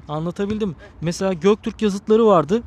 Anlatabildim? 0.08 0.76
Mesela 1.02 1.34
Göktürk 1.34 1.82
yazıtları 1.82 2.26
vardı. 2.26 2.63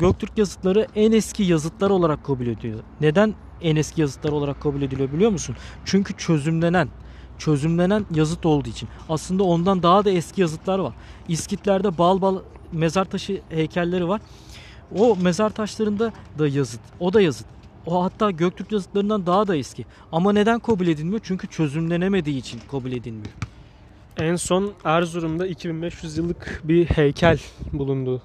Göktürk 0.00 0.38
yazıtları 0.38 0.86
en 0.94 1.12
eski 1.12 1.42
yazıtlar 1.42 1.90
olarak 1.90 2.24
kabul 2.24 2.46
ediliyor. 2.46 2.80
Neden 3.00 3.34
en 3.62 3.76
eski 3.76 4.00
yazıtlar 4.00 4.32
olarak 4.32 4.60
kabul 4.60 4.82
ediliyor 4.82 5.12
biliyor 5.12 5.30
musun? 5.30 5.56
Çünkü 5.84 6.16
çözümlenen, 6.16 6.88
çözümlenen 7.38 8.06
yazıt 8.14 8.46
olduğu 8.46 8.68
için. 8.68 8.88
Aslında 9.08 9.44
ondan 9.44 9.82
daha 9.82 10.04
da 10.04 10.10
eski 10.10 10.40
yazıtlar 10.40 10.78
var. 10.78 10.92
İskitlerde 11.28 11.98
bal 11.98 12.20
bal 12.20 12.38
mezar 12.72 13.04
taşı 13.04 13.40
heykelleri 13.48 14.08
var. 14.08 14.20
O 14.98 15.16
mezar 15.16 15.50
taşlarında 15.50 16.12
da 16.38 16.48
yazıt. 16.48 16.80
O 17.00 17.12
da 17.12 17.20
yazıt. 17.20 17.46
O 17.86 18.04
hatta 18.04 18.30
Göktürk 18.30 18.72
yazıtlarından 18.72 19.26
daha 19.26 19.46
da 19.46 19.56
eski. 19.56 19.86
Ama 20.12 20.32
neden 20.32 20.58
kabul 20.58 20.86
edilmiyor? 20.86 21.20
Çünkü 21.24 21.46
çözümlenemediği 21.46 22.38
için 22.38 22.60
kabul 22.70 22.92
edilmiyor. 22.92 23.32
En 24.16 24.36
son 24.36 24.72
Erzurum'da 24.84 25.46
2500 25.46 26.18
yıllık 26.18 26.60
bir 26.64 26.86
heykel 26.86 27.38
bulundu. 27.72 28.22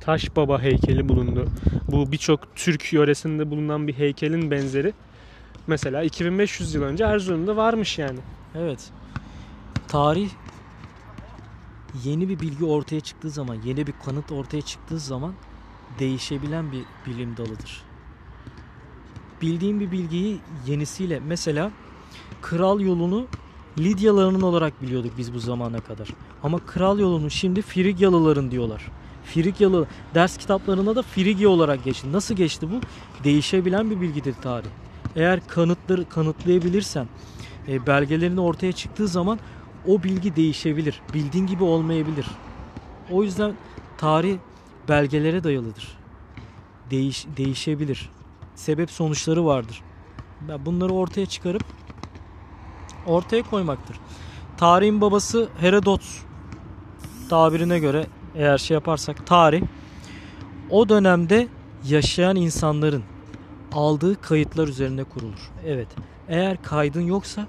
Taş 0.00 0.36
Baba 0.36 0.62
heykeli 0.62 1.08
bulundu. 1.08 1.48
Bu 1.90 2.12
birçok 2.12 2.56
Türk 2.56 2.92
yöresinde 2.92 3.50
bulunan 3.50 3.88
bir 3.88 3.92
heykelin 3.92 4.50
benzeri. 4.50 4.92
Mesela 5.66 6.02
2500 6.02 6.74
yıl 6.74 6.82
önce 6.82 7.04
Erzurum'da 7.04 7.56
varmış 7.56 7.98
yani. 7.98 8.18
Evet. 8.54 8.90
Tarih 9.88 10.30
yeni 12.04 12.28
bir 12.28 12.40
bilgi 12.40 12.64
ortaya 12.64 13.00
çıktığı 13.00 13.30
zaman, 13.30 13.54
yeni 13.64 13.86
bir 13.86 13.94
kanıt 14.04 14.32
ortaya 14.32 14.62
çıktığı 14.62 14.98
zaman 14.98 15.32
değişebilen 15.98 16.72
bir 16.72 16.84
bilim 17.06 17.36
dalıdır. 17.36 17.82
Bildiğim 19.42 19.80
bir 19.80 19.90
bilgiyi 19.90 20.40
yenisiyle 20.66 21.20
mesela 21.20 21.70
kral 22.42 22.80
yolunu 22.80 23.26
Lidyalıların 23.78 24.40
olarak 24.40 24.82
biliyorduk 24.82 25.12
biz 25.18 25.34
bu 25.34 25.38
zamana 25.38 25.80
kadar. 25.80 26.08
Ama 26.42 26.58
kral 26.66 26.98
yolunu 26.98 27.30
şimdi 27.30 27.62
Frigyalıların 27.62 28.50
diyorlar. 28.50 28.90
Frigyalı 29.24 29.86
ders 30.14 30.36
kitaplarında 30.36 30.96
da 30.96 31.02
Frigya 31.02 31.48
olarak 31.48 31.84
geçti. 31.84 32.12
Nasıl 32.12 32.34
geçti 32.34 32.68
bu? 32.70 32.80
Değişebilen 33.24 33.90
bir 33.90 34.00
bilgidir 34.00 34.34
tarih. 34.42 34.68
Eğer 35.16 35.46
kanıtları 35.48 36.08
kanıtlayabilirsen, 36.08 37.08
e, 37.68 37.86
belgelerin 37.86 38.36
ortaya 38.36 38.72
çıktığı 38.72 39.08
zaman 39.08 39.38
o 39.86 40.02
bilgi 40.02 40.36
değişebilir. 40.36 41.00
Bildiğin 41.14 41.46
gibi 41.46 41.64
olmayabilir. 41.64 42.26
O 43.10 43.22
yüzden 43.22 43.52
tarih 43.98 44.38
belgelere 44.88 45.44
dayalıdır. 45.44 45.98
Değiş, 46.90 47.26
değişebilir. 47.36 48.10
Sebep 48.54 48.90
sonuçları 48.90 49.46
vardır. 49.46 49.82
Bunları 50.66 50.92
ortaya 50.92 51.26
çıkarıp 51.26 51.64
ortaya 53.06 53.42
koymaktır. 53.42 53.96
Tarihin 54.56 55.00
babası 55.00 55.48
Herodot 55.60 56.02
tabirine 57.30 57.78
göre 57.78 58.06
eğer 58.34 58.58
şey 58.58 58.74
yaparsak 58.74 59.26
tarih 59.26 59.62
o 60.70 60.88
dönemde 60.88 61.48
yaşayan 61.84 62.36
insanların 62.36 63.02
aldığı 63.72 64.20
kayıtlar 64.20 64.68
üzerine 64.68 65.04
kurulur. 65.04 65.50
Evet. 65.66 65.88
Eğer 66.28 66.62
kaydın 66.62 67.00
yoksa 67.00 67.46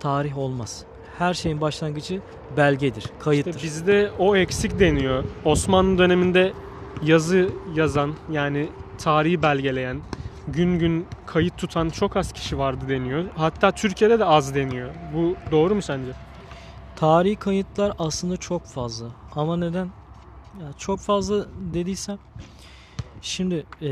tarih 0.00 0.38
olmaz. 0.38 0.84
Her 1.18 1.34
şeyin 1.34 1.60
başlangıcı 1.60 2.20
belgedir, 2.56 3.04
kayıttır. 3.18 3.54
İşte 3.54 3.62
bizde 3.66 4.10
o 4.18 4.36
eksik 4.36 4.78
deniyor. 4.78 5.24
Osmanlı 5.44 5.98
döneminde 5.98 6.52
yazı 7.02 7.50
yazan 7.74 8.14
yani 8.30 8.68
tarihi 8.98 9.42
belgeleyen, 9.42 10.00
gün 10.48 10.78
gün 10.78 11.06
kayıt 11.26 11.58
tutan 11.58 11.88
çok 11.90 12.16
az 12.16 12.32
kişi 12.32 12.58
vardı 12.58 12.84
deniyor. 12.88 13.24
Hatta 13.36 13.72
Türkiye'de 13.72 14.18
de 14.18 14.24
az 14.24 14.54
deniyor. 14.54 14.90
Bu 15.14 15.36
doğru 15.50 15.74
mu 15.74 15.82
sence? 15.82 16.12
Tarihi 16.96 17.36
kayıtlar 17.36 17.92
aslında 17.98 18.36
çok 18.36 18.66
fazla. 18.66 19.06
Ama 19.36 19.56
neden? 19.56 19.86
Ya 20.60 20.72
çok 20.78 21.00
fazla 21.00 21.46
dediysem 21.74 22.18
şimdi 23.22 23.66
e, 23.82 23.88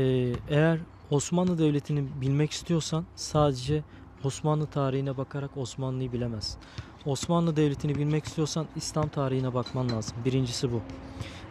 eğer 0.49 0.79
Osmanlı 1.11 1.57
Devleti'ni 1.57 2.03
bilmek 2.21 2.51
istiyorsan 2.51 3.05
sadece 3.15 3.83
Osmanlı 4.23 4.65
tarihine 4.65 5.17
bakarak 5.17 5.57
Osmanlı'yı 5.57 6.11
bilemezsin. 6.11 6.59
Osmanlı 7.05 7.55
Devleti'ni 7.55 7.95
bilmek 7.95 8.25
istiyorsan 8.25 8.67
İslam 8.75 9.09
tarihine 9.09 9.53
bakman 9.53 9.89
lazım. 9.89 10.17
Birincisi 10.25 10.71
bu. 10.71 10.81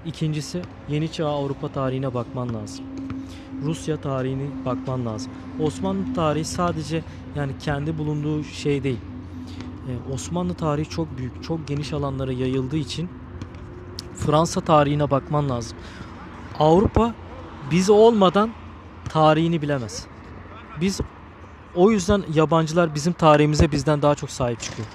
İkincisi 0.07 0.63
Yeni 0.89 1.13
Çağ 1.13 1.29
Avrupa 1.29 1.69
tarihine 1.69 2.15
bakman 2.15 2.55
lazım. 2.55 2.85
Rusya 3.63 4.01
tarihini 4.01 4.65
bakman 4.65 5.07
lazım. 5.07 5.33
Osmanlı 5.61 6.15
tarihi 6.15 6.45
sadece 6.45 7.05
yani 7.37 7.53
kendi 7.59 7.99
bulunduğu 7.99 8.45
şey 8.45 8.85
değil. 8.85 9.01
Ee, 9.89 10.13
Osmanlı 10.13 10.55
tarihi 10.55 10.89
çok 10.89 11.19
büyük, 11.19 11.43
çok 11.45 11.69
geniş 11.69 11.93
alanlara 11.93 12.33
yayıldığı 12.33 12.77
için 12.77 13.09
Fransa 14.15 14.61
tarihine 14.61 15.11
bakman 15.11 15.49
lazım. 15.49 15.79
Avrupa 16.59 17.15
biz 17.71 17.91
olmadan 17.91 18.51
tarihini 19.09 19.63
bilemez. 19.63 20.07
Biz 20.81 21.01
o 21.75 21.91
yüzden 21.91 22.25
yabancılar 22.35 22.95
bizim 22.95 23.13
tarihimize 23.13 23.73
bizden 23.73 24.03
daha 24.03 24.15
çok 24.15 24.31
sahip 24.31 24.61
çıkıyor. 24.61 24.89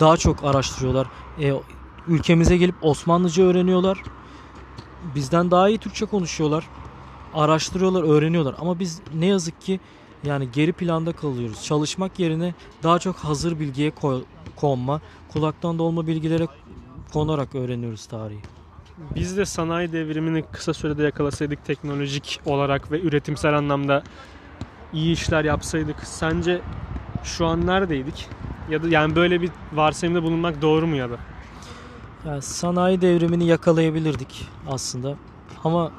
Daha 0.00 0.16
çok 0.16 0.44
araştırıyorlar. 0.44 1.06
E, 1.40 1.52
ülkemize 2.08 2.56
gelip 2.56 2.74
Osmanlıca 2.82 3.44
öğreniyorlar. 3.44 4.02
Bizden 5.14 5.50
daha 5.50 5.68
iyi 5.68 5.78
Türkçe 5.78 6.06
konuşuyorlar. 6.06 6.68
Araştırıyorlar, 7.34 8.02
öğreniyorlar. 8.02 8.54
Ama 8.58 8.78
biz 8.78 9.00
ne 9.14 9.26
yazık 9.26 9.60
ki 9.60 9.80
yani 10.24 10.48
geri 10.52 10.72
planda 10.72 11.12
kalıyoruz. 11.12 11.64
Çalışmak 11.64 12.18
yerine 12.18 12.54
daha 12.82 12.98
çok 12.98 13.16
hazır 13.16 13.60
bilgiye 13.60 13.92
konma, 14.56 15.00
kulaktan 15.32 15.78
dolma 15.78 16.06
bilgilere 16.06 16.46
konarak 17.12 17.54
öğreniyoruz 17.54 18.06
tarihi. 18.06 18.40
Biz 18.98 19.36
de 19.36 19.44
sanayi 19.44 19.92
devrimini 19.92 20.44
kısa 20.52 20.74
sürede 20.74 21.02
yakalasaydık 21.02 21.64
teknolojik 21.64 22.40
olarak 22.46 22.92
ve 22.92 23.00
üretimsel 23.00 23.58
anlamda 23.58 24.02
iyi 24.92 25.12
işler 25.12 25.44
yapsaydık 25.44 25.96
sence 26.04 26.60
şu 27.24 27.46
an 27.46 27.66
neredeydik? 27.66 28.28
Ya 28.70 28.82
da 28.82 28.88
yani 28.88 29.16
böyle 29.16 29.40
bir 29.40 29.50
varsayımda 29.72 30.22
bulunmak 30.22 30.62
doğru 30.62 30.86
mu 30.86 30.96
ya 30.96 31.10
da? 31.10 31.16
Yani 32.26 32.42
sanayi 32.42 33.00
devrimini 33.00 33.46
yakalayabilirdik 33.46 34.48
aslında. 34.68 35.14
Ama 35.64 35.92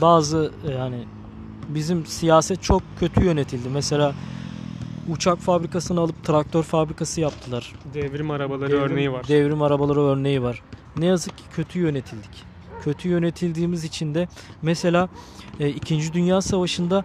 bazı 0.00 0.52
yani 0.78 1.04
bizim 1.68 2.06
siyaset 2.06 2.62
çok 2.62 2.82
kötü 3.00 3.24
yönetildi. 3.24 3.68
Mesela 3.68 4.14
uçak 5.10 5.38
fabrikasını 5.38 6.00
alıp 6.00 6.24
traktör 6.24 6.62
fabrikası 6.62 7.20
yaptılar. 7.20 7.72
Devrim 7.94 8.30
arabaları 8.30 8.70
Devrim- 8.72 8.80
örneği 8.92 9.12
var. 9.12 9.28
Devrim 9.28 9.62
arabaları 9.62 10.00
örneği 10.00 10.42
var. 10.42 10.62
Ne 10.96 11.06
yazık 11.06 11.38
ki 11.38 11.44
kötü 11.52 11.78
yönetildik. 11.78 12.44
Kötü 12.82 13.08
yönetildiğimiz 13.08 13.84
için 13.84 14.14
de 14.14 14.28
mesela 14.62 15.08
e, 15.60 15.68
2. 15.68 16.12
Dünya 16.12 16.40
Savaşı'nda 16.40 17.04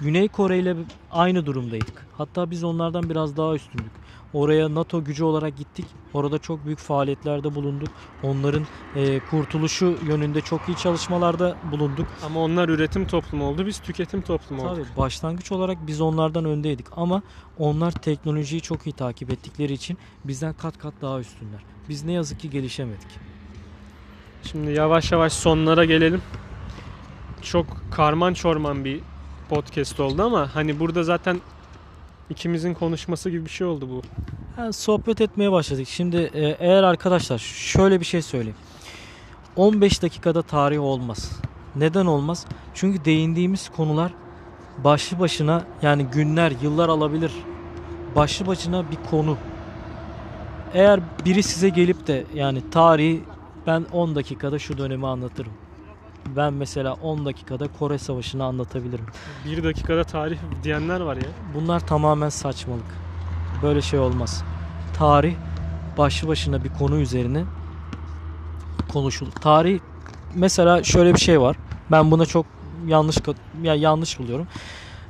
Güney 0.00 0.28
Kore 0.28 0.58
ile 0.58 0.76
aynı 1.12 1.46
durumdaydık. 1.46 2.06
Hatta 2.18 2.50
biz 2.50 2.64
onlardan 2.64 3.10
biraz 3.10 3.36
daha 3.36 3.54
üstündük. 3.54 3.90
Oraya 4.34 4.74
NATO 4.74 5.04
gücü 5.04 5.24
olarak 5.24 5.56
gittik. 5.56 5.86
Orada 6.14 6.38
çok 6.38 6.64
büyük 6.64 6.78
faaliyetlerde 6.78 7.54
bulunduk. 7.54 7.88
Onların 8.22 8.66
e, 8.96 9.20
kurtuluşu 9.20 9.98
yönünde 10.06 10.40
çok 10.40 10.68
iyi 10.68 10.76
çalışmalarda 10.76 11.56
bulunduk. 11.72 12.06
Ama 12.26 12.40
onlar 12.40 12.68
üretim 12.68 13.06
toplumu 13.06 13.44
oldu, 13.44 13.66
biz 13.66 13.78
tüketim 13.78 14.22
toplumu 14.22 14.62
olduk. 14.62 14.86
Tabii 14.86 14.96
başlangıç 14.96 15.52
olarak 15.52 15.86
biz 15.86 16.00
onlardan 16.00 16.44
öndeydik 16.44 16.86
ama 16.96 17.22
onlar 17.58 17.92
teknolojiyi 17.92 18.60
çok 18.60 18.86
iyi 18.86 18.92
takip 18.92 19.32
ettikleri 19.32 19.72
için 19.72 19.98
bizden 20.24 20.54
kat 20.54 20.78
kat 20.78 20.94
daha 21.02 21.20
üstünler. 21.20 21.60
Biz 21.88 22.04
ne 22.04 22.12
yazık 22.12 22.40
ki 22.40 22.50
gelişemedik. 22.50 23.08
Şimdi 24.42 24.70
yavaş 24.72 25.12
yavaş 25.12 25.32
sonlara 25.32 25.84
gelelim. 25.84 26.22
Çok 27.42 27.66
karman 27.92 28.34
çorman 28.34 28.84
bir 28.84 29.00
podcast 29.48 30.00
oldu 30.00 30.22
ama 30.22 30.54
hani 30.54 30.80
burada 30.80 31.02
zaten 31.02 31.40
ikimizin 32.30 32.74
konuşması 32.74 33.30
gibi 33.30 33.44
bir 33.44 33.50
şey 33.50 33.66
oldu 33.66 33.88
bu. 33.90 34.02
Yani 34.58 34.72
sohbet 34.72 35.20
etmeye 35.20 35.52
başladık. 35.52 35.88
Şimdi 35.88 36.16
e, 36.16 36.56
eğer 36.58 36.82
arkadaşlar 36.82 37.38
şöyle 37.38 38.00
bir 38.00 38.04
şey 38.04 38.22
söyleyeyim. 38.22 38.56
15 39.56 40.02
dakikada 40.02 40.42
tarih 40.42 40.80
olmaz. 40.80 41.40
Neden 41.76 42.06
olmaz? 42.06 42.46
Çünkü 42.74 43.04
değindiğimiz 43.04 43.68
konular 43.68 44.12
başlı 44.84 45.18
başına 45.18 45.64
yani 45.82 46.04
günler, 46.04 46.52
yıllar 46.62 46.88
alabilir. 46.88 47.32
Başlı 48.16 48.46
başına 48.46 48.90
bir 48.90 49.10
konu. 49.10 49.36
Eğer 50.74 51.00
biri 51.24 51.42
size 51.42 51.68
gelip 51.68 52.06
de 52.06 52.24
yani 52.34 52.70
tarihi 52.70 53.24
ben 53.66 53.86
10 53.92 54.14
dakikada 54.14 54.58
şu 54.58 54.78
dönemi 54.78 55.06
anlatırım. 55.06 55.52
Ben 56.36 56.52
mesela 56.52 56.94
10 56.94 57.26
dakikada 57.26 57.68
Kore 57.78 57.98
Savaşı'nı 57.98 58.44
anlatabilirim. 58.44 59.06
Bir 59.44 59.64
dakikada 59.64 60.04
tarih 60.04 60.38
diyenler 60.62 61.00
var 61.00 61.16
ya. 61.16 61.28
Bunlar 61.54 61.86
tamamen 61.86 62.28
saçmalık. 62.28 62.84
Böyle 63.62 63.82
şey 63.82 63.98
olmaz. 63.98 64.44
Tarih 64.98 65.34
başlı 65.98 66.28
başına 66.28 66.64
bir 66.64 66.68
konu 66.68 66.96
üzerine 66.96 67.44
konuşulur. 68.92 69.32
Tarih 69.32 69.80
mesela 70.34 70.82
şöyle 70.82 71.14
bir 71.14 71.20
şey 71.20 71.40
var. 71.40 71.56
Ben 71.90 72.10
buna 72.10 72.26
çok 72.26 72.46
yanlış 72.86 73.16
ya 73.62 73.74
yanlış 73.74 74.18
buluyorum. 74.18 74.46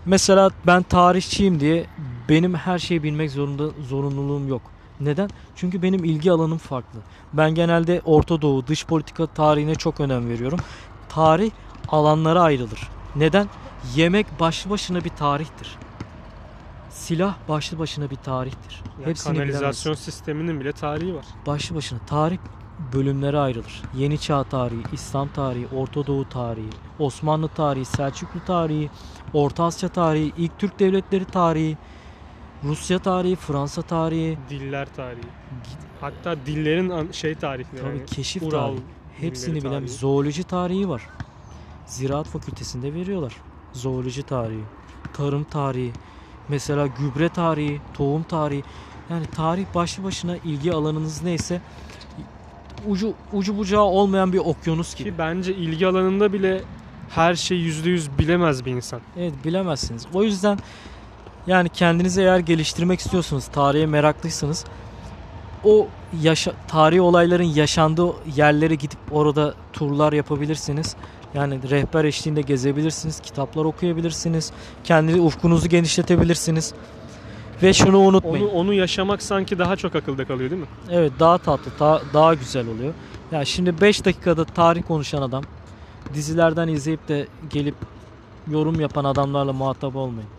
Mesela 0.07 0.51
ben 0.67 0.83
tarihçiyim 0.83 1.61
diye 1.61 1.87
benim 2.29 2.55
her 2.55 2.79
şeyi 2.79 3.03
bilmek 3.03 3.31
zorunda 3.31 3.65
zorunluluğum 3.89 4.49
yok. 4.49 4.63
Neden? 5.01 5.31
Çünkü 5.57 5.83
benim 5.83 6.05
ilgi 6.05 6.33
alanım 6.33 6.59
farklı. 6.59 7.01
Ben 7.33 7.55
genelde 7.55 8.01
Orta 8.05 8.43
Doğu, 8.43 8.67
dış 8.67 8.87
politika 8.87 9.27
tarihine 9.27 9.75
çok 9.75 10.01
önem 10.01 10.29
veriyorum. 10.29 10.59
Tarih 11.15 11.51
alanlara 11.89 12.43
ayrılır. 12.43 12.89
Neden? 13.17 13.49
Yemek 13.95 14.41
başlı 14.41 14.71
başına 14.71 15.05
bir 15.05 15.09
tarihtir. 15.09 15.77
Silah 16.91 17.35
başlı 17.49 17.79
başına 17.79 18.11
bir 18.11 18.17
tarihtir. 18.17 18.83
Yani 18.99 19.11
Hepsini 19.11 19.37
kanalizasyon 19.37 19.93
bilemezsin. 19.93 20.11
sisteminin 20.13 20.61
bile 20.61 20.73
tarihi 20.73 21.15
var. 21.15 21.25
Başlı 21.47 21.77
başına 21.77 21.99
tarih 21.99 22.39
bölümlere 22.93 23.39
ayrılır. 23.39 23.83
Yeni 23.97 24.19
Çağ 24.19 24.45
tarihi, 24.45 24.83
İslam 24.93 25.29
tarihi, 25.29 25.67
Orta 25.77 26.07
Doğu 26.07 26.29
tarihi, 26.29 26.71
Osmanlı 26.99 27.49
tarihi, 27.49 27.85
Selçuklu 27.85 28.45
tarihi, 28.47 28.91
Orta 29.35 29.65
Asya 29.65 29.89
tarihi, 29.89 30.33
ilk 30.37 30.59
Türk 30.59 30.79
devletleri 30.79 31.25
tarihi, 31.25 31.77
Rusya 32.65 32.99
tarihi, 32.99 33.37
Fransa 33.37 33.83
tarihi, 33.83 34.39
Diller 34.51 34.89
tarihi. 34.97 35.29
Hatta 36.01 36.37
dillerin 36.47 37.13
şey 37.13 37.35
tarihleri. 37.35 37.83
tabii 37.83 37.99
yani 37.99 38.07
keşif 38.07 38.43
Ural 38.43 38.69
tarihi. 38.69 38.83
Hepsini 39.21 39.61
bilen 39.61 39.71
tarihi. 39.71 39.89
zooloji 39.89 40.45
tarihi 40.45 40.89
var. 40.89 41.09
Ziraat 41.87 42.27
fakültesinde 42.27 42.95
veriyorlar. 42.95 43.37
Zooloji 43.73 44.23
tarihi, 44.23 44.63
tarım 45.13 45.45
tarihi, 45.45 45.93
mesela 46.49 46.87
gübre 46.87 47.29
tarihi, 47.29 47.81
tohum 47.95 48.23
tarihi. 48.23 48.63
Yani 49.11 49.27
tarih 49.27 49.65
başlı 49.75 50.05
başına 50.05 50.37
ilgi 50.37 50.73
alanınız 50.73 51.23
neyse 51.23 51.61
ucu 52.89 53.15
ucu 53.33 53.59
bucağı 53.59 53.83
olmayan 53.83 54.33
bir 54.33 54.39
okyanus 54.39 54.95
gibi. 54.95 55.11
Ki 55.11 55.19
bence 55.19 55.55
ilgi 55.55 55.87
alanında 55.87 56.33
bile 56.33 56.63
her 57.11 57.35
şey 57.35 57.59
yüzde 57.59 57.91
yüz 57.91 58.19
bilemez 58.19 58.65
bir 58.65 58.71
insan. 58.71 59.01
Evet 59.17 59.35
bilemezsiniz. 59.45 60.07
O 60.15 60.23
yüzden 60.23 60.59
yani 61.47 61.69
kendinizi 61.69 62.21
eğer 62.21 62.39
geliştirmek 62.39 63.01
istiyorsunuz, 63.01 63.47
tarihe 63.47 63.87
meraklıysanız 63.87 64.65
o 65.65 65.89
yaşa 66.23 66.53
tarihi 66.69 67.01
olayların 67.01 67.45
yaşandığı 67.45 68.13
yerlere 68.37 68.75
gidip 68.75 68.99
orada 69.11 69.55
turlar 69.73 70.13
yapabilirsiniz. 70.13 70.97
Yani 71.35 71.71
rehber 71.71 72.05
eşliğinde 72.05 72.41
gezebilirsiniz, 72.41 73.21
kitaplar 73.21 73.65
okuyabilirsiniz, 73.65 74.53
kendi 74.85 75.21
ufkunuzu 75.21 75.69
genişletebilirsiniz. 75.69 76.75
Ve 77.63 77.73
şunu 77.73 77.99
unutmayın. 77.99 78.45
Onu 78.49 78.53
onu 78.53 78.75
yaşamak 78.75 79.23
sanki 79.23 79.59
daha 79.59 79.77
çok 79.77 79.97
akılda 79.97 80.25
kalıyor 80.25 80.51
değil 80.51 80.63
mi? 80.63 80.69
Evet 80.91 81.13
daha 81.21 81.39
tatlı, 81.39 81.71
daha, 81.81 82.01
daha 82.15 82.35
güzel 82.35 82.69
oluyor. 82.69 82.95
Ya 83.33 83.45
şimdi 83.45 83.81
5 83.81 84.05
dakikada 84.05 84.45
tarih 84.45 84.83
konuşan 84.83 85.23
adam 85.23 85.45
dizilerden 86.15 86.69
izleyip 86.69 87.09
de 87.09 87.27
gelip 87.51 87.75
yorum 88.51 88.81
yapan 88.81 89.05
adamlarla 89.05 89.53
muhatap 89.53 89.97
olmayın. 89.97 90.31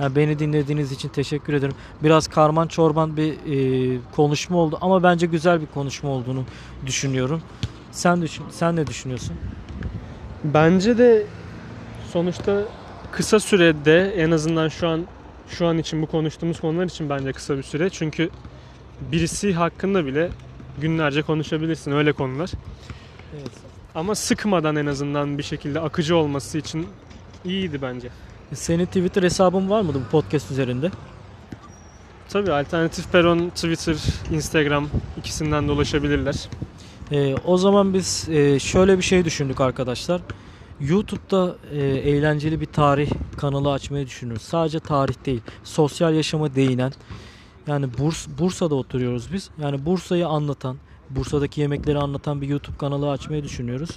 Yani 0.00 0.16
beni 0.16 0.38
dinlediğiniz 0.38 0.92
için 0.92 1.08
teşekkür 1.08 1.52
ederim. 1.52 1.74
Biraz 2.02 2.28
karman 2.28 2.66
çorban 2.66 3.16
bir 3.16 3.32
e, 3.32 3.98
konuşma 4.16 4.56
oldu 4.58 4.78
ama 4.80 5.02
bence 5.02 5.26
güzel 5.26 5.60
bir 5.60 5.66
konuşma 5.66 6.10
olduğunu 6.10 6.44
düşünüyorum. 6.86 7.42
Sen 7.92 8.22
düşün, 8.22 8.44
sen 8.50 8.76
ne 8.76 8.86
düşünüyorsun? 8.86 9.36
Bence 10.44 10.98
de 10.98 11.26
sonuçta 12.12 12.62
kısa 13.12 13.40
sürede 13.40 14.14
en 14.16 14.30
azından 14.30 14.68
şu 14.68 14.88
an 14.88 15.06
şu 15.48 15.66
an 15.66 15.78
için 15.78 16.02
bu 16.02 16.06
konuştuğumuz 16.06 16.60
konular 16.60 16.84
için 16.84 17.10
bence 17.10 17.32
kısa 17.32 17.56
bir 17.56 17.62
süre. 17.62 17.90
Çünkü 17.90 18.30
birisi 19.12 19.54
hakkında 19.54 20.06
bile 20.06 20.30
günlerce 20.80 21.22
konuşabilirsin 21.22 21.92
öyle 21.92 22.12
konular. 22.12 22.50
Evet. 23.34 23.50
Ama 23.94 24.14
sıkmadan 24.14 24.76
en 24.76 24.86
azından 24.86 25.38
bir 25.38 25.42
şekilde 25.42 25.80
akıcı 25.80 26.16
olması 26.16 26.58
için 26.58 26.86
iyiydi 27.44 27.82
bence. 27.82 28.08
Senin 28.54 28.86
Twitter 28.86 29.22
hesabın 29.22 29.70
var 29.70 29.80
mıydı 29.80 30.00
bu 30.06 30.10
podcast 30.10 30.50
üzerinde? 30.50 30.90
Tabii 32.28 32.52
alternatif 32.52 33.12
peron 33.12 33.48
Twitter, 33.48 33.96
Instagram 34.30 34.88
ikisinden 35.18 35.68
de 35.68 35.72
ulaşabilirler. 35.72 36.48
Ee, 37.12 37.34
o 37.34 37.56
zaman 37.56 37.94
biz 37.94 38.28
e, 38.28 38.58
şöyle 38.58 38.98
bir 38.98 39.02
şey 39.02 39.24
düşündük 39.24 39.60
arkadaşlar. 39.60 40.20
YouTube'da 40.80 41.56
e, 41.72 41.78
eğlenceli 41.86 42.60
bir 42.60 42.66
tarih 42.66 43.10
kanalı 43.36 43.72
açmayı 43.72 44.06
düşünüyoruz. 44.06 44.42
Sadece 44.42 44.80
tarih 44.80 45.14
değil, 45.26 45.40
sosyal 45.64 46.14
yaşama 46.14 46.54
değinen. 46.54 46.92
Yani 47.66 47.98
Burs 47.98 48.26
Bursa'da 48.38 48.74
oturuyoruz 48.74 49.32
biz. 49.32 49.50
Yani 49.62 49.86
Bursa'yı 49.86 50.26
anlatan, 50.26 50.76
Bursa'daki 51.10 51.60
yemekleri 51.60 51.98
anlatan 51.98 52.40
bir 52.40 52.48
YouTube 52.48 52.76
kanalı 52.76 53.10
açmayı 53.10 53.44
düşünüyoruz. 53.44 53.90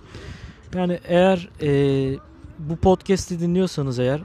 Yani 0.74 1.00
eğer 1.04 1.50
e, 1.62 2.20
bu 2.60 2.76
podcast'i 2.76 3.40
dinliyorsanız 3.40 4.00
eğer 4.00 4.22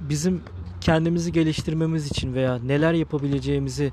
bizim 0.00 0.42
kendimizi 0.80 1.32
geliştirmemiz 1.32 2.06
için 2.06 2.34
veya 2.34 2.58
neler 2.58 2.92
yapabileceğimizi 2.92 3.92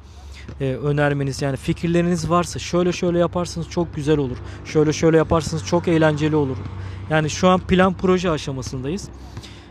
e, 0.62 0.66
önermeniz 0.66 1.42
yani 1.42 1.58
fikirleriniz 1.58 2.30
varsa 2.30 2.60
şöyle 2.60 2.92
şöyle 2.92 3.20
yaparsanız 3.20 3.70
çok 3.70 3.96
güzel 3.96 4.18
olur. 4.18 4.38
Şöyle 4.66 4.94
şöyle 4.94 5.18
yaparsanız 5.18 5.66
çok 5.66 5.88
eğlenceli 5.88 6.36
olur. 6.36 6.58
Yani 7.10 7.30
şu 7.30 7.48
an 7.48 7.60
plan 7.60 7.94
proje 7.94 8.30
aşamasındayız. 8.30 9.10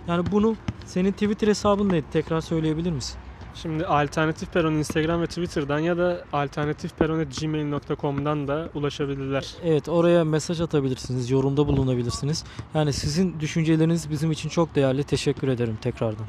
Yani 0.08 0.32
bunu 0.32 0.56
senin 0.86 1.12
Twitter 1.12 1.48
hesabın 1.48 1.88
neydi? 1.88 2.06
Tekrar 2.12 2.40
söyleyebilir 2.40 2.90
misin? 2.90 3.16
Şimdi 3.54 3.86
alternatif 3.86 4.52
peron 4.52 4.72
Instagram 4.72 5.22
ve 5.22 5.26
Twitter'dan 5.26 5.78
ya 5.78 5.98
da 5.98 6.24
alternatifperon.gmail.com'dan 6.32 8.48
da 8.48 8.68
ulaşabilirler. 8.74 9.54
Evet 9.64 9.88
oraya 9.88 10.24
mesaj 10.24 10.60
atabilirsiniz, 10.60 11.30
yorumda 11.30 11.68
bulunabilirsiniz. 11.68 12.44
Yani 12.74 12.92
sizin 12.92 13.40
düşünceleriniz 13.40 14.10
bizim 14.10 14.32
için 14.32 14.48
çok 14.48 14.74
değerli. 14.74 15.04
Teşekkür 15.04 15.48
ederim 15.48 15.78
tekrardan. 15.82 16.26